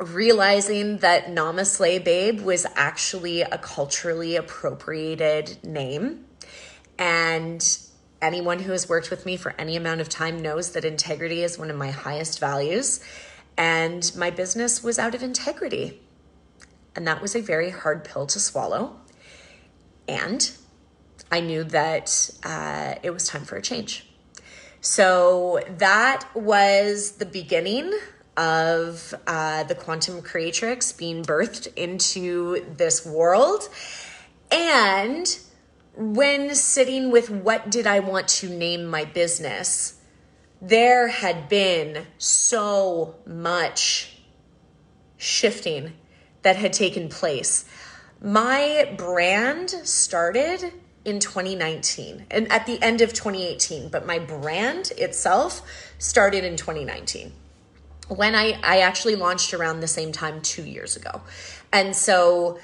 [0.00, 6.24] realizing that Namaste Babe was actually a culturally appropriated name.
[6.98, 7.64] And
[8.22, 11.58] anyone who has worked with me for any amount of time knows that integrity is
[11.58, 13.00] one of my highest values.
[13.56, 16.00] And my business was out of integrity.
[16.96, 18.96] And that was a very hard pill to swallow.
[20.08, 20.50] And
[21.30, 24.06] I knew that uh, it was time for a change.
[24.80, 27.92] So that was the beginning
[28.36, 33.68] of uh, the quantum creatrix being birthed into this world.
[34.50, 35.38] And
[35.94, 39.98] when sitting with what did I want to name my business,
[40.62, 44.16] there had been so much
[45.16, 45.92] shifting
[46.42, 47.66] that had taken place.
[48.22, 50.72] My brand started
[51.04, 55.62] in 2019 and at the end of 2018, but my brand itself
[55.98, 57.32] started in 2019
[58.08, 61.22] when I, I actually launched around the same time two years ago.
[61.72, 62.58] And so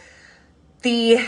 [0.82, 1.18] the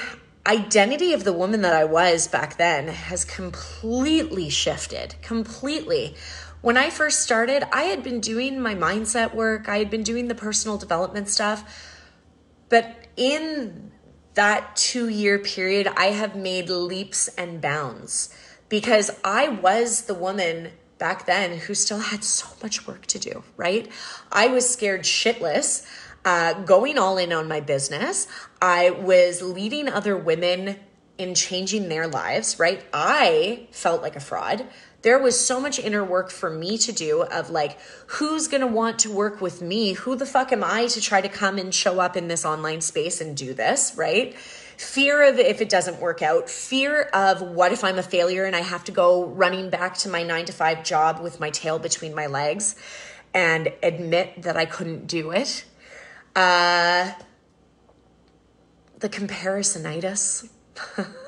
[0.46, 6.16] identity of the woman that I was back then has completely shifted, completely.
[6.62, 10.26] When I first started, I had been doing my mindset work, I had been doing
[10.26, 11.94] the personal development stuff.
[12.68, 13.92] But in
[14.34, 18.34] that two year period, I have made leaps and bounds
[18.68, 23.42] because I was the woman back then who still had so much work to do,
[23.56, 23.90] right?
[24.30, 25.86] I was scared shitless,
[26.24, 28.26] uh, going all in on my business.
[28.60, 30.76] I was leading other women
[31.16, 32.84] in changing their lives, right?
[32.92, 34.66] I felt like a fraud.
[35.08, 37.78] There was so much inner work for me to do of like,
[38.08, 39.94] who's gonna want to work with me?
[39.94, 42.82] Who the fuck am I to try to come and show up in this online
[42.82, 44.36] space and do this, right?
[44.76, 48.54] fear of if it doesn't work out, fear of what if I'm a failure and
[48.54, 51.78] I have to go running back to my nine to five job with my tail
[51.78, 52.76] between my legs
[53.32, 55.64] and admit that I couldn't do it.
[56.36, 57.12] Uh,
[58.98, 60.50] the comparisonitis.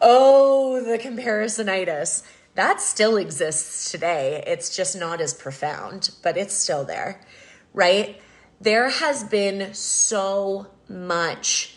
[0.00, 2.22] Oh, the comparisonitis.
[2.54, 4.44] That still exists today.
[4.46, 7.20] It's just not as profound, but it's still there,
[7.72, 8.20] right?
[8.60, 11.76] There has been so much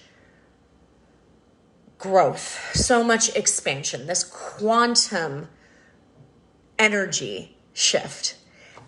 [1.97, 5.47] growth, so much expansion, this quantum
[6.77, 8.35] energy shift.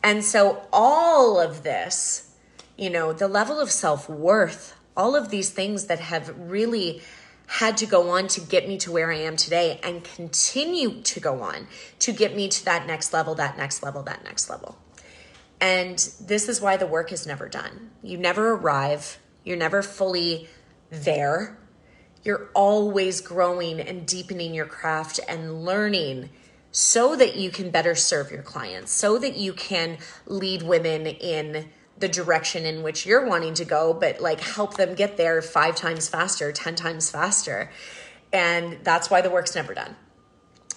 [0.03, 2.36] And so, all of this,
[2.78, 7.01] you know, the level of self worth, all of these things that have really
[7.50, 11.20] had to go on to get me to where I am today and continue to
[11.20, 14.78] go on to get me to that next level, that next level, that next level.
[15.60, 17.89] And this is why the work is never done.
[18.04, 20.47] You never arrive, you're never fully
[20.91, 21.58] there.
[22.24, 26.30] You're always growing and deepening your craft and learning
[26.72, 29.97] so that you can better serve your clients, so that you can
[30.28, 31.70] lead women in
[32.00, 35.76] the direction in which you're wanting to go, but like help them get there five
[35.76, 37.72] times faster, 10 times faster.
[38.32, 39.95] And that's why the work's never done.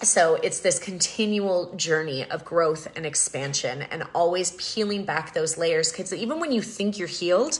[0.01, 5.91] So it's this continual journey of growth and expansion and always peeling back those layers.
[5.91, 7.59] Because even when you think you're healed,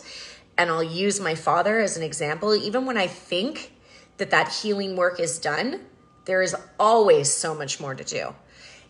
[0.58, 3.74] and I'll use my father as an example, even when I think
[4.18, 5.82] that that healing work is done,
[6.26, 8.36] there is always so much more to do.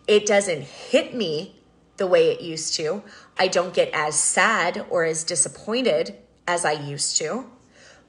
[0.08, 1.63] It doesn't hit me
[1.98, 3.04] the way it used to.
[3.38, 6.18] I don't get as sad or as disappointed
[6.48, 7.46] as I used to.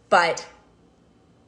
[0.08, 0.46] But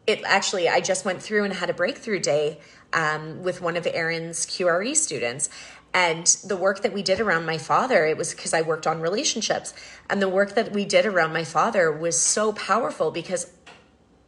[0.07, 2.61] it actually, I just went through and had a breakthrough day
[2.93, 5.49] um, with one of Erin's QRE students.
[5.93, 9.01] And the work that we did around my father, it was because I worked on
[9.01, 9.73] relationships.
[10.11, 13.51] And the work that we did around my father was so powerful because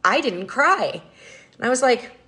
[0.03, 1.01] I didn't cry.
[1.57, 2.18] And I was like,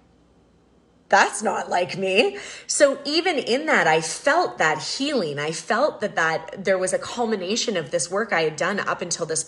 [1.12, 2.40] that's not like me.
[2.66, 5.38] So even in that, I felt that healing.
[5.38, 9.04] I felt that that there was a culmination of this work I had done up
[9.04, 9.46] until this.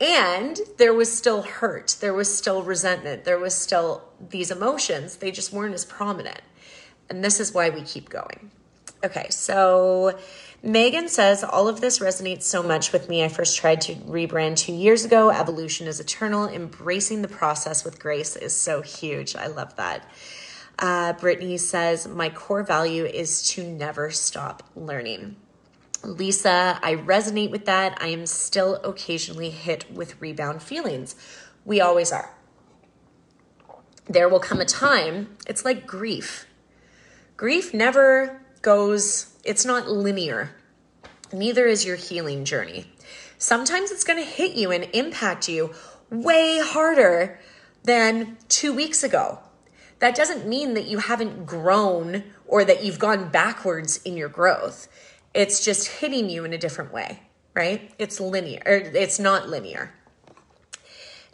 [0.00, 1.96] And there was still hurt.
[2.00, 3.24] There was still resentment.
[3.24, 5.16] There was still these emotions.
[5.16, 6.42] They just weren't as prominent.
[7.08, 8.50] And this is why we keep going.
[9.04, 10.18] Okay, so
[10.62, 13.24] Megan says, All of this resonates so much with me.
[13.24, 15.30] I first tried to rebrand two years ago.
[15.30, 16.48] Evolution is eternal.
[16.48, 19.36] Embracing the process with grace is so huge.
[19.36, 20.04] I love that.
[20.78, 25.36] Uh, Brittany says, My core value is to never stop learning.
[26.04, 28.00] Lisa, I resonate with that.
[28.00, 31.16] I am still occasionally hit with rebound feelings.
[31.64, 32.34] We always are.
[34.08, 36.46] There will come a time, it's like grief.
[37.36, 40.54] Grief never goes, it's not linear.
[41.32, 42.90] Neither is your healing journey.
[43.36, 45.74] Sometimes it's going to hit you and impact you
[46.10, 47.38] way harder
[47.84, 49.40] than two weeks ago
[50.00, 54.88] that doesn't mean that you haven't grown or that you've gone backwards in your growth.
[55.34, 57.20] It's just hitting you in a different way,
[57.54, 57.92] right?
[57.98, 59.92] It's linear, or it's not linear.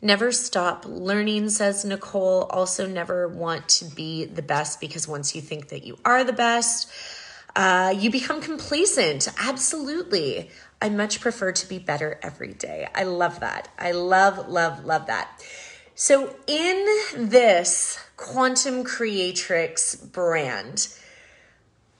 [0.02, 2.42] Never stop learning, says Nicole.
[2.50, 6.32] Also, never want to be the best because once you think that you are the
[6.32, 6.90] best,
[7.56, 9.28] uh, you become complacent.
[9.38, 10.50] Absolutely.
[10.82, 12.86] I much prefer to be better every day.
[12.94, 13.68] I love that.
[13.78, 15.42] I love, love, love that.
[15.94, 16.84] So, in
[17.16, 20.88] this Quantum Creatrix brand,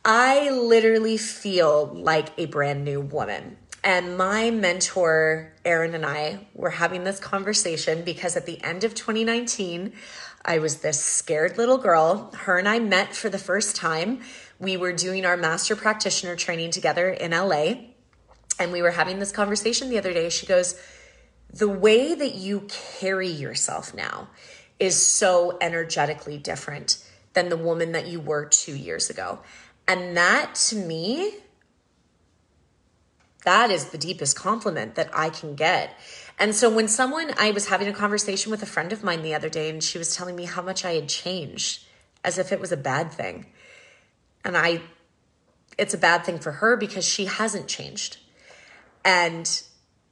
[0.04, 3.56] I literally feel like a brand new woman.
[3.82, 8.94] And my mentor, Erin, and I were having this conversation because at the end of
[8.94, 9.92] 2019,
[10.44, 12.30] I was this scared little girl.
[12.34, 14.20] Her and I met for the first time.
[14.58, 17.74] We were doing our master practitioner training together in LA.
[18.58, 20.28] And we were having this conversation the other day.
[20.28, 20.80] She goes,
[21.52, 22.66] the way that you
[22.98, 24.28] carry yourself now
[24.78, 27.04] is so energetically different
[27.34, 29.40] than the woman that you were two years ago.
[29.86, 31.34] And that to me,
[33.44, 35.98] that is the deepest compliment that I can get.
[36.38, 39.34] And so when someone, I was having a conversation with a friend of mine the
[39.34, 41.84] other day, and she was telling me how much I had changed
[42.24, 43.46] as if it was a bad thing.
[44.44, 44.80] And I,
[45.78, 48.16] it's a bad thing for her because she hasn't changed.
[49.04, 49.62] And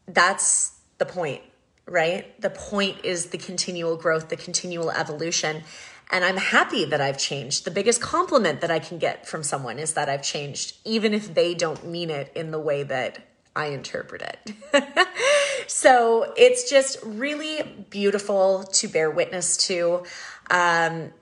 [0.06, 1.42] that's the point,
[1.86, 2.40] right?
[2.40, 5.62] The point is the continual growth, the continual evolution.
[6.10, 7.64] And I'm happy that I've changed.
[7.64, 11.34] The biggest compliment that I can get from someone is that I've changed, even if
[11.34, 13.26] they don't mean it in the way that
[13.56, 15.08] I interpret it.
[15.66, 20.04] so it's just really beautiful to bear witness to.
[20.50, 21.12] Um,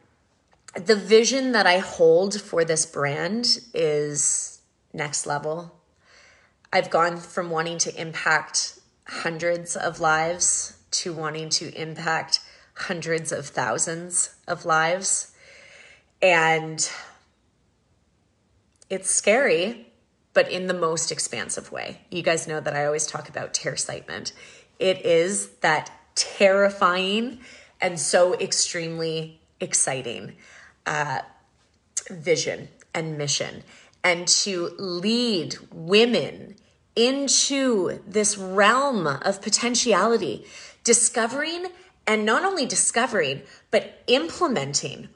[0.74, 4.60] the vision that I hold for this brand is
[4.92, 5.74] next level.
[6.72, 8.79] I've gone from wanting to impact
[9.10, 12.40] hundreds of lives to wanting to impact
[12.74, 15.32] hundreds of thousands of lives.
[16.22, 16.90] And
[18.88, 19.92] it's scary,
[20.32, 22.02] but in the most expansive way.
[22.10, 24.32] You guys know that I always talk about terracitement.
[24.78, 27.40] It is that terrifying
[27.80, 30.36] and so extremely exciting.
[30.86, 31.20] uh,
[32.10, 33.62] vision and mission
[34.02, 36.56] and to lead women
[36.96, 40.44] into this realm of potentiality,
[40.84, 41.66] discovering
[42.06, 45.08] and not only discovering, but implementing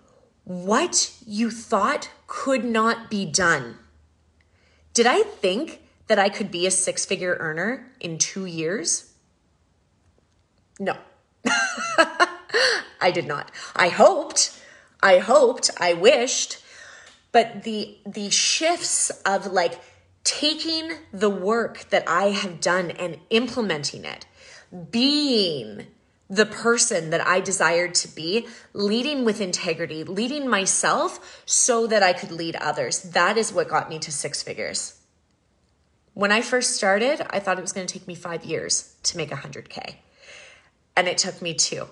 [0.45, 3.79] what you thought could not be done.
[4.93, 9.13] Did I think that I could be a six figure earner in two years?
[10.79, 10.97] No,
[13.01, 13.51] I did not.
[13.75, 14.61] I hoped,
[15.03, 16.63] I hoped, I wished,
[17.33, 19.81] but the the shifts of like
[20.25, 24.27] taking the work that I have done and implementing it,
[24.91, 25.87] being
[26.31, 32.15] the person that I desired to be, leading with integrity, leading myself so that I
[32.15, 33.03] could lead others.
[33.03, 34.99] That is what got me to six figures.
[36.15, 39.17] When I first started, I thought it was going to take me five years to
[39.17, 39.97] make 100K.
[40.97, 41.87] And it took me two.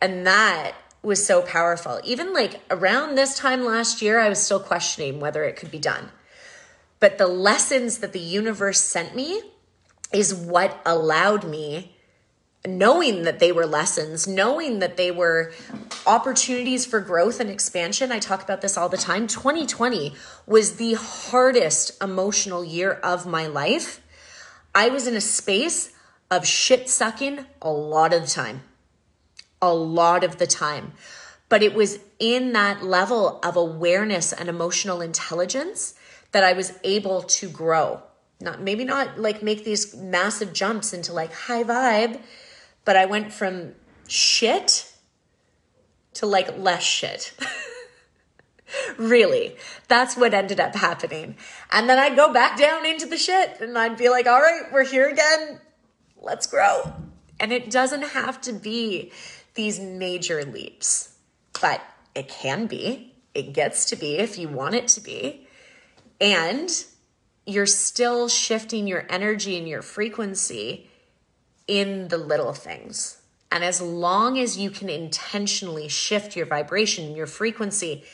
[0.00, 0.72] And that
[1.02, 2.00] was so powerful.
[2.02, 5.78] Even like around this time last year, I was still questioning whether it could be
[5.78, 6.10] done.
[7.00, 9.42] But the lessons that the universe sent me
[10.12, 11.96] is what allowed me
[12.66, 15.52] knowing that they were lessons, knowing that they were
[16.06, 18.12] opportunities for growth and expansion.
[18.12, 19.26] I talk about this all the time.
[19.26, 20.14] 2020
[20.46, 24.02] was the hardest emotional year of my life.
[24.74, 25.92] I was in a space
[26.30, 28.62] of shit sucking a lot of the time.
[29.62, 30.92] A lot of the time.
[31.48, 35.94] But it was in that level of awareness and emotional intelligence
[36.32, 38.02] that I was able to grow.
[38.40, 42.20] Not maybe not like make these massive jumps into like high vibe,
[42.84, 43.74] but I went from
[44.08, 44.92] shit
[46.14, 47.32] to like less shit.
[48.98, 49.56] really,
[49.88, 51.36] that's what ended up happening.
[51.70, 54.64] And then I'd go back down into the shit and I'd be like, all right,
[54.72, 55.60] we're here again.
[56.20, 56.92] Let's grow.
[57.38, 59.12] And it doesn't have to be
[59.54, 61.16] these major leaps,
[61.60, 61.80] but
[62.14, 63.14] it can be.
[63.34, 65.45] It gets to be if you want it to be.
[66.20, 66.70] And
[67.46, 70.90] you're still shifting your energy and your frequency
[71.68, 73.20] in the little things.
[73.50, 78.04] And as long as you can intentionally shift your vibration, your frequency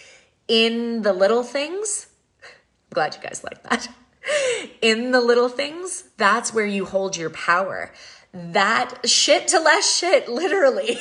[0.46, 2.08] in the little things,
[2.44, 2.50] I'm
[2.94, 3.88] glad you guys like that.
[4.82, 7.92] In the little things, that's where you hold your power.
[8.32, 10.98] That shit to less shit, literally.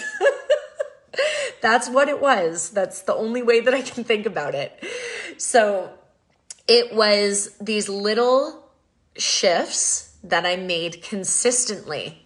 [1.62, 2.72] that's what it was.
[2.72, 4.84] That's the only way that I can think about it.
[5.38, 5.92] So
[6.72, 8.64] it was these little
[9.18, 12.26] shifts that I made consistently,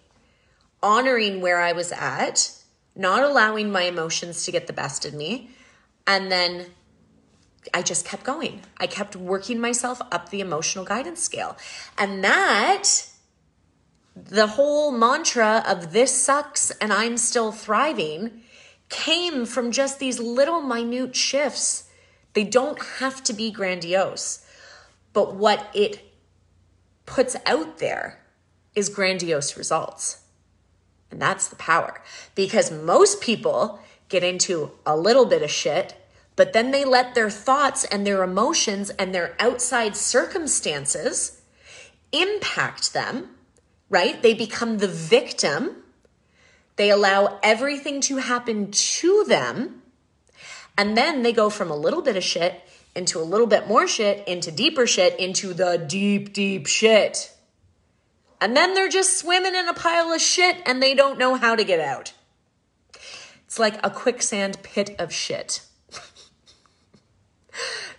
[0.80, 2.52] honoring where I was at,
[2.94, 5.50] not allowing my emotions to get the best of me.
[6.06, 6.66] And then
[7.74, 8.60] I just kept going.
[8.76, 11.56] I kept working myself up the emotional guidance scale.
[11.98, 12.84] And that,
[14.14, 18.42] the whole mantra of this sucks and I'm still thriving,
[18.90, 21.85] came from just these little minute shifts
[22.36, 24.46] they don't have to be grandiose.
[25.14, 26.12] But what it
[27.06, 28.20] puts out there
[28.74, 30.20] is grandiose results.
[31.10, 32.02] And that's the power.
[32.34, 33.80] Because most people
[34.10, 35.96] get into a little bit of shit,
[36.36, 41.40] but then they let their thoughts and their emotions and their outside circumstances
[42.12, 43.30] impact them,
[43.88, 44.20] right?
[44.20, 45.84] They become the victim.
[46.76, 49.80] They allow everything to happen to them
[50.78, 52.62] and then they go from a little bit of shit
[52.94, 57.32] into a little bit more shit, into deeper shit, into the deep, deep shit.
[58.40, 61.54] And then they're just swimming in a pile of shit and they don't know how
[61.54, 62.12] to get out.
[63.44, 65.60] It's like a quicksand pit of shit.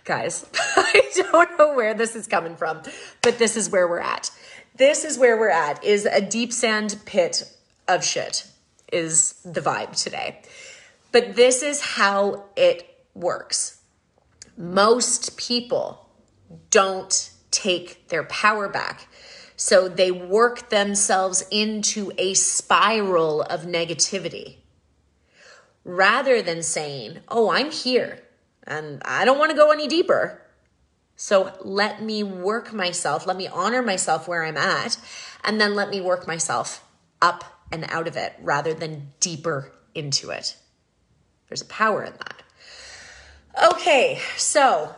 [0.04, 2.82] Guys, I don't know where this is coming from,
[3.22, 4.30] but this is where we're at.
[4.76, 7.44] This is where we're at is a deep sand pit
[7.86, 8.46] of shit
[8.92, 10.42] is the vibe today.
[11.12, 13.80] But this is how it works.
[14.56, 16.08] Most people
[16.70, 19.08] don't take their power back.
[19.56, 24.58] So they work themselves into a spiral of negativity
[25.84, 28.22] rather than saying, Oh, I'm here
[28.68, 30.42] and I don't want to go any deeper.
[31.16, 34.98] So let me work myself, let me honor myself where I'm at,
[35.42, 36.84] and then let me work myself
[37.20, 37.42] up
[37.72, 40.56] and out of it rather than deeper into it.
[41.48, 42.42] There's power in that.
[43.72, 44.94] Okay, so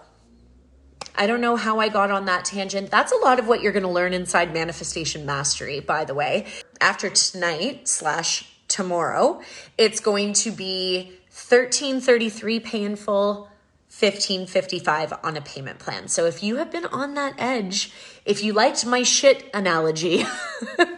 [1.16, 2.90] I don't know how I got on that tangent.
[2.90, 6.46] That's a lot of what you're going to learn inside Manifestation Mastery, by the way.
[6.80, 9.40] After tonight slash tomorrow,
[9.76, 13.50] it's going to be 1333 pay in full,
[13.88, 16.08] 1555 on a payment plan.
[16.08, 17.92] So if you have been on that edge,
[18.24, 20.24] if you liked my shit analogy,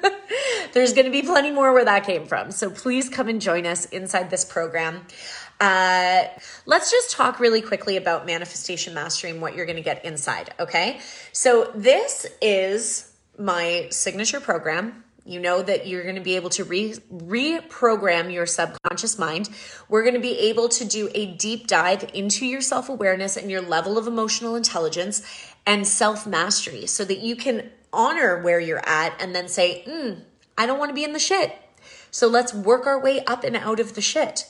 [0.72, 2.50] there's going to be plenty more where that came from.
[2.50, 5.06] So please come and join us inside this program.
[5.60, 6.24] Uh,
[6.66, 10.52] let's just talk really quickly about manifestation mastery and what you're going to get inside.
[10.58, 11.00] Okay.
[11.32, 15.04] So, this is my signature program.
[15.24, 19.50] You know that you're going to be able to re- reprogram your subconscious mind.
[19.88, 23.48] We're going to be able to do a deep dive into your self awareness and
[23.50, 25.22] your level of emotional intelligence
[25.64, 30.20] and self mastery so that you can honor where you're at and then say, mm,
[30.58, 31.56] I don't want to be in the shit.
[32.10, 34.46] So let's work our way up and out of the shit.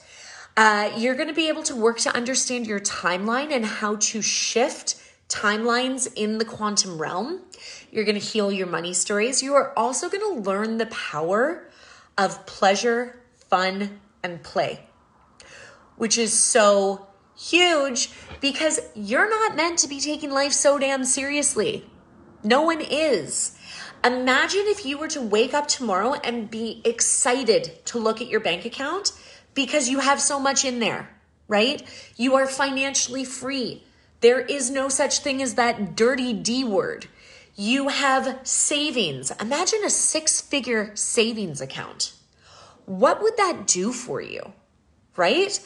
[0.56, 4.20] Uh, you're going to be able to work to understand your timeline and how to
[4.20, 4.96] shift
[5.28, 7.40] timelines in the quantum realm.
[7.90, 9.42] You're going to heal your money stories.
[9.42, 11.70] You are also going to learn the power
[12.18, 14.80] of pleasure, fun, and play,
[15.96, 21.86] which is so huge because you're not meant to be taking life so damn seriously.
[22.44, 23.56] No one is.
[24.04, 28.40] Imagine if you were to wake up tomorrow and be excited to look at your
[28.40, 29.12] bank account
[29.54, 31.10] because you have so much in there,
[31.48, 31.82] right?
[32.16, 33.84] You are financially free.
[34.20, 37.06] There is no such thing as that dirty D word.
[37.54, 39.30] You have savings.
[39.40, 42.14] Imagine a six figure savings account.
[42.86, 44.52] What would that do for you,
[45.16, 45.60] right?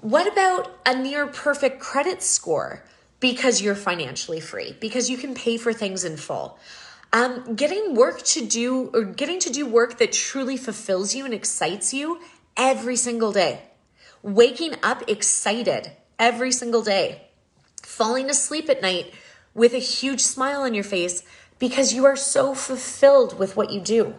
[0.00, 2.84] What about a near perfect credit score
[3.18, 6.58] because you're financially free, because you can pay for things in full?
[7.12, 11.34] Um, getting work to do or getting to do work that truly fulfills you and
[11.34, 12.20] excites you
[12.56, 13.62] every single day.
[14.22, 17.28] Waking up excited every single day.
[17.82, 19.14] Falling asleep at night
[19.54, 21.22] with a huge smile on your face
[21.58, 24.14] because you are so fulfilled with what you do.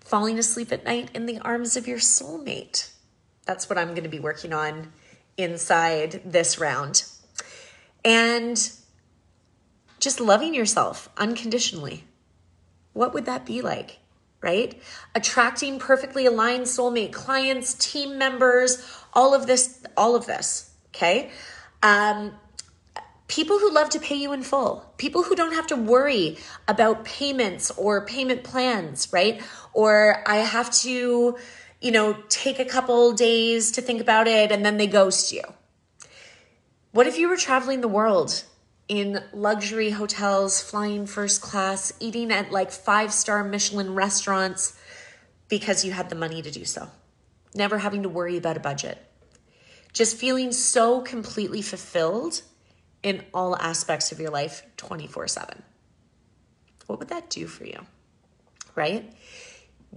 [0.00, 2.90] Falling asleep at night in the arms of your soulmate.
[3.44, 4.92] That's what I'm going to be working on
[5.36, 7.04] inside this round.
[8.04, 8.70] And
[9.98, 12.04] just loving yourself unconditionally.
[12.92, 13.98] What would that be like?
[14.42, 14.80] Right?
[15.14, 20.70] Attracting perfectly aligned soulmate clients, team members, all of this, all of this.
[20.88, 21.30] Okay.
[21.82, 22.32] Um,
[23.28, 26.36] people who love to pay you in full, people who don't have to worry
[26.68, 29.40] about payments or payment plans, right?
[29.72, 31.38] Or I have to,
[31.80, 35.42] you know, take a couple days to think about it and then they ghost you.
[36.90, 38.44] What if you were traveling the world
[38.92, 44.78] in luxury hotels, flying first class, eating at like five star Michelin restaurants
[45.48, 46.88] because you had the money to do so.
[47.54, 48.98] Never having to worry about a budget.
[49.94, 52.42] Just feeling so completely fulfilled
[53.02, 55.62] in all aspects of your life 24 7.
[56.86, 57.80] What would that do for you?
[58.74, 59.10] Right?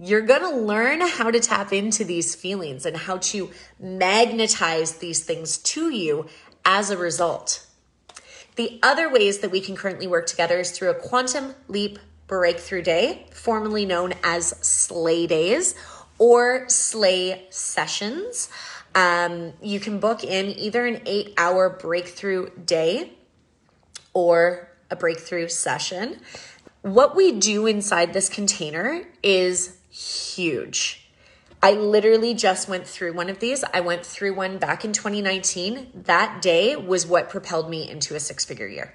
[0.00, 5.58] You're to learn how to tap into these feelings and how to magnetize these things
[5.58, 6.28] to you
[6.64, 7.65] as a result.
[8.56, 12.82] The other ways that we can currently work together is through a quantum leap breakthrough
[12.82, 15.74] day, formerly known as Slay Days
[16.18, 18.48] or Slay Sessions.
[18.94, 23.12] Um, you can book in either an eight hour breakthrough day
[24.14, 26.20] or a breakthrough session.
[26.80, 31.05] What we do inside this container is huge.
[31.66, 33.64] I literally just went through one of these.
[33.74, 36.04] I went through one back in 2019.
[36.04, 38.94] That day was what propelled me into a six figure year.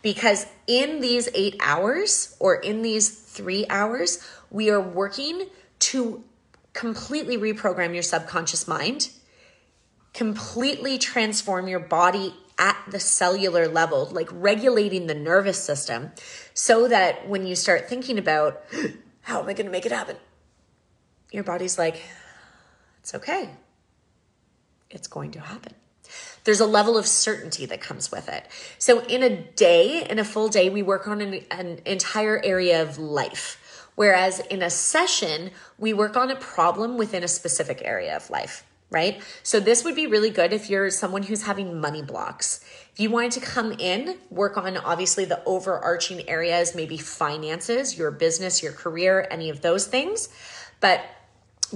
[0.00, 6.24] Because in these eight hours or in these three hours, we are working to
[6.72, 9.10] completely reprogram your subconscious mind,
[10.14, 16.12] completely transform your body at the cellular level, like regulating the nervous system,
[16.54, 18.64] so that when you start thinking about
[19.20, 20.16] how am I going to make it happen?
[21.34, 22.00] Your body's like,
[23.00, 23.50] it's okay.
[24.88, 25.74] It's going to happen.
[26.44, 28.46] There's a level of certainty that comes with it.
[28.78, 32.80] So, in a day, in a full day, we work on an, an entire area
[32.80, 33.88] of life.
[33.96, 38.64] Whereas in a session, we work on a problem within a specific area of life,
[38.90, 39.20] right?
[39.42, 42.64] So, this would be really good if you're someone who's having money blocks.
[42.92, 48.12] If you wanted to come in, work on obviously the overarching areas, maybe finances, your
[48.12, 50.28] business, your career, any of those things.
[50.80, 51.00] But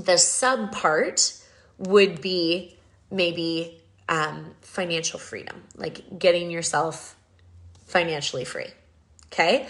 [0.04, 1.34] the sub part
[1.78, 2.76] would be
[3.10, 7.16] maybe um, financial freedom, like getting yourself
[7.86, 8.68] financially free.
[9.26, 9.66] Okay.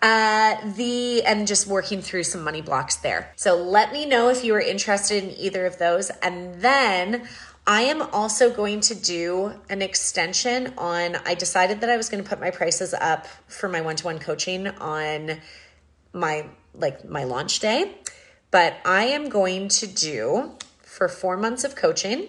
[0.00, 3.32] Uh, the and just working through some money blocks there.
[3.36, 6.10] So let me know if you are interested in either of those.
[6.22, 7.28] And then
[7.66, 11.16] I am also going to do an extension on.
[11.24, 14.04] I decided that I was going to put my prices up for my one to
[14.04, 15.40] one coaching on
[16.12, 17.94] my like my launch day.
[18.52, 22.28] But I am going to do for four months of coaching.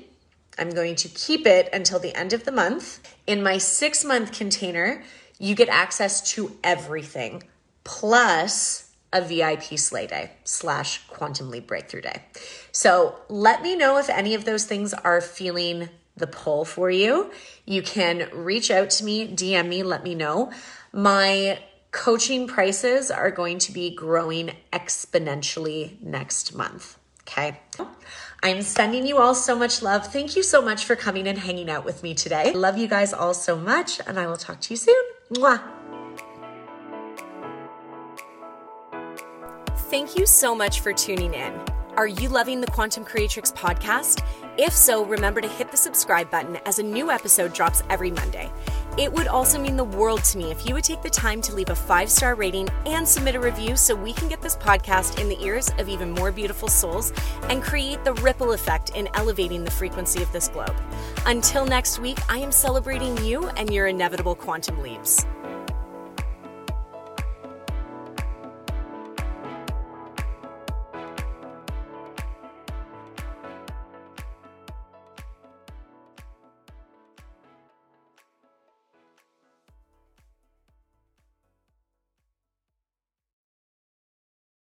[0.57, 2.99] I'm going to keep it until the end of the month.
[3.27, 5.03] In my six month container,
[5.37, 7.43] you get access to everything
[7.83, 12.23] plus a VIP slay day slash quantum leap breakthrough day.
[12.71, 17.31] So let me know if any of those things are feeling the pull for you.
[17.65, 20.51] You can reach out to me, DM me, let me know.
[20.93, 21.59] My
[21.93, 26.97] coaching prices are going to be growing exponentially next month.
[27.21, 27.57] Okay.
[28.41, 30.07] I'm sending you all so much love.
[30.07, 32.51] Thank you so much for coming and hanging out with me today.
[32.51, 35.03] Love you guys all so much, and I will talk to you soon.
[35.31, 35.61] Mwah.
[39.89, 41.53] Thank you so much for tuning in.
[41.95, 44.25] Are you loving the Quantum Creatrix podcast?
[44.57, 48.51] If so, remember to hit the subscribe button as a new episode drops every Monday.
[48.95, 51.55] It would also mean the world to me if you would take the time to
[51.55, 55.19] leave a five star rating and submit a review so we can get this podcast
[55.19, 57.11] in the ears of even more beautiful souls
[57.49, 60.75] and create the ripple effect in elevating the frequency of this globe.
[61.25, 65.25] Until next week, I am celebrating you and your inevitable quantum leaps.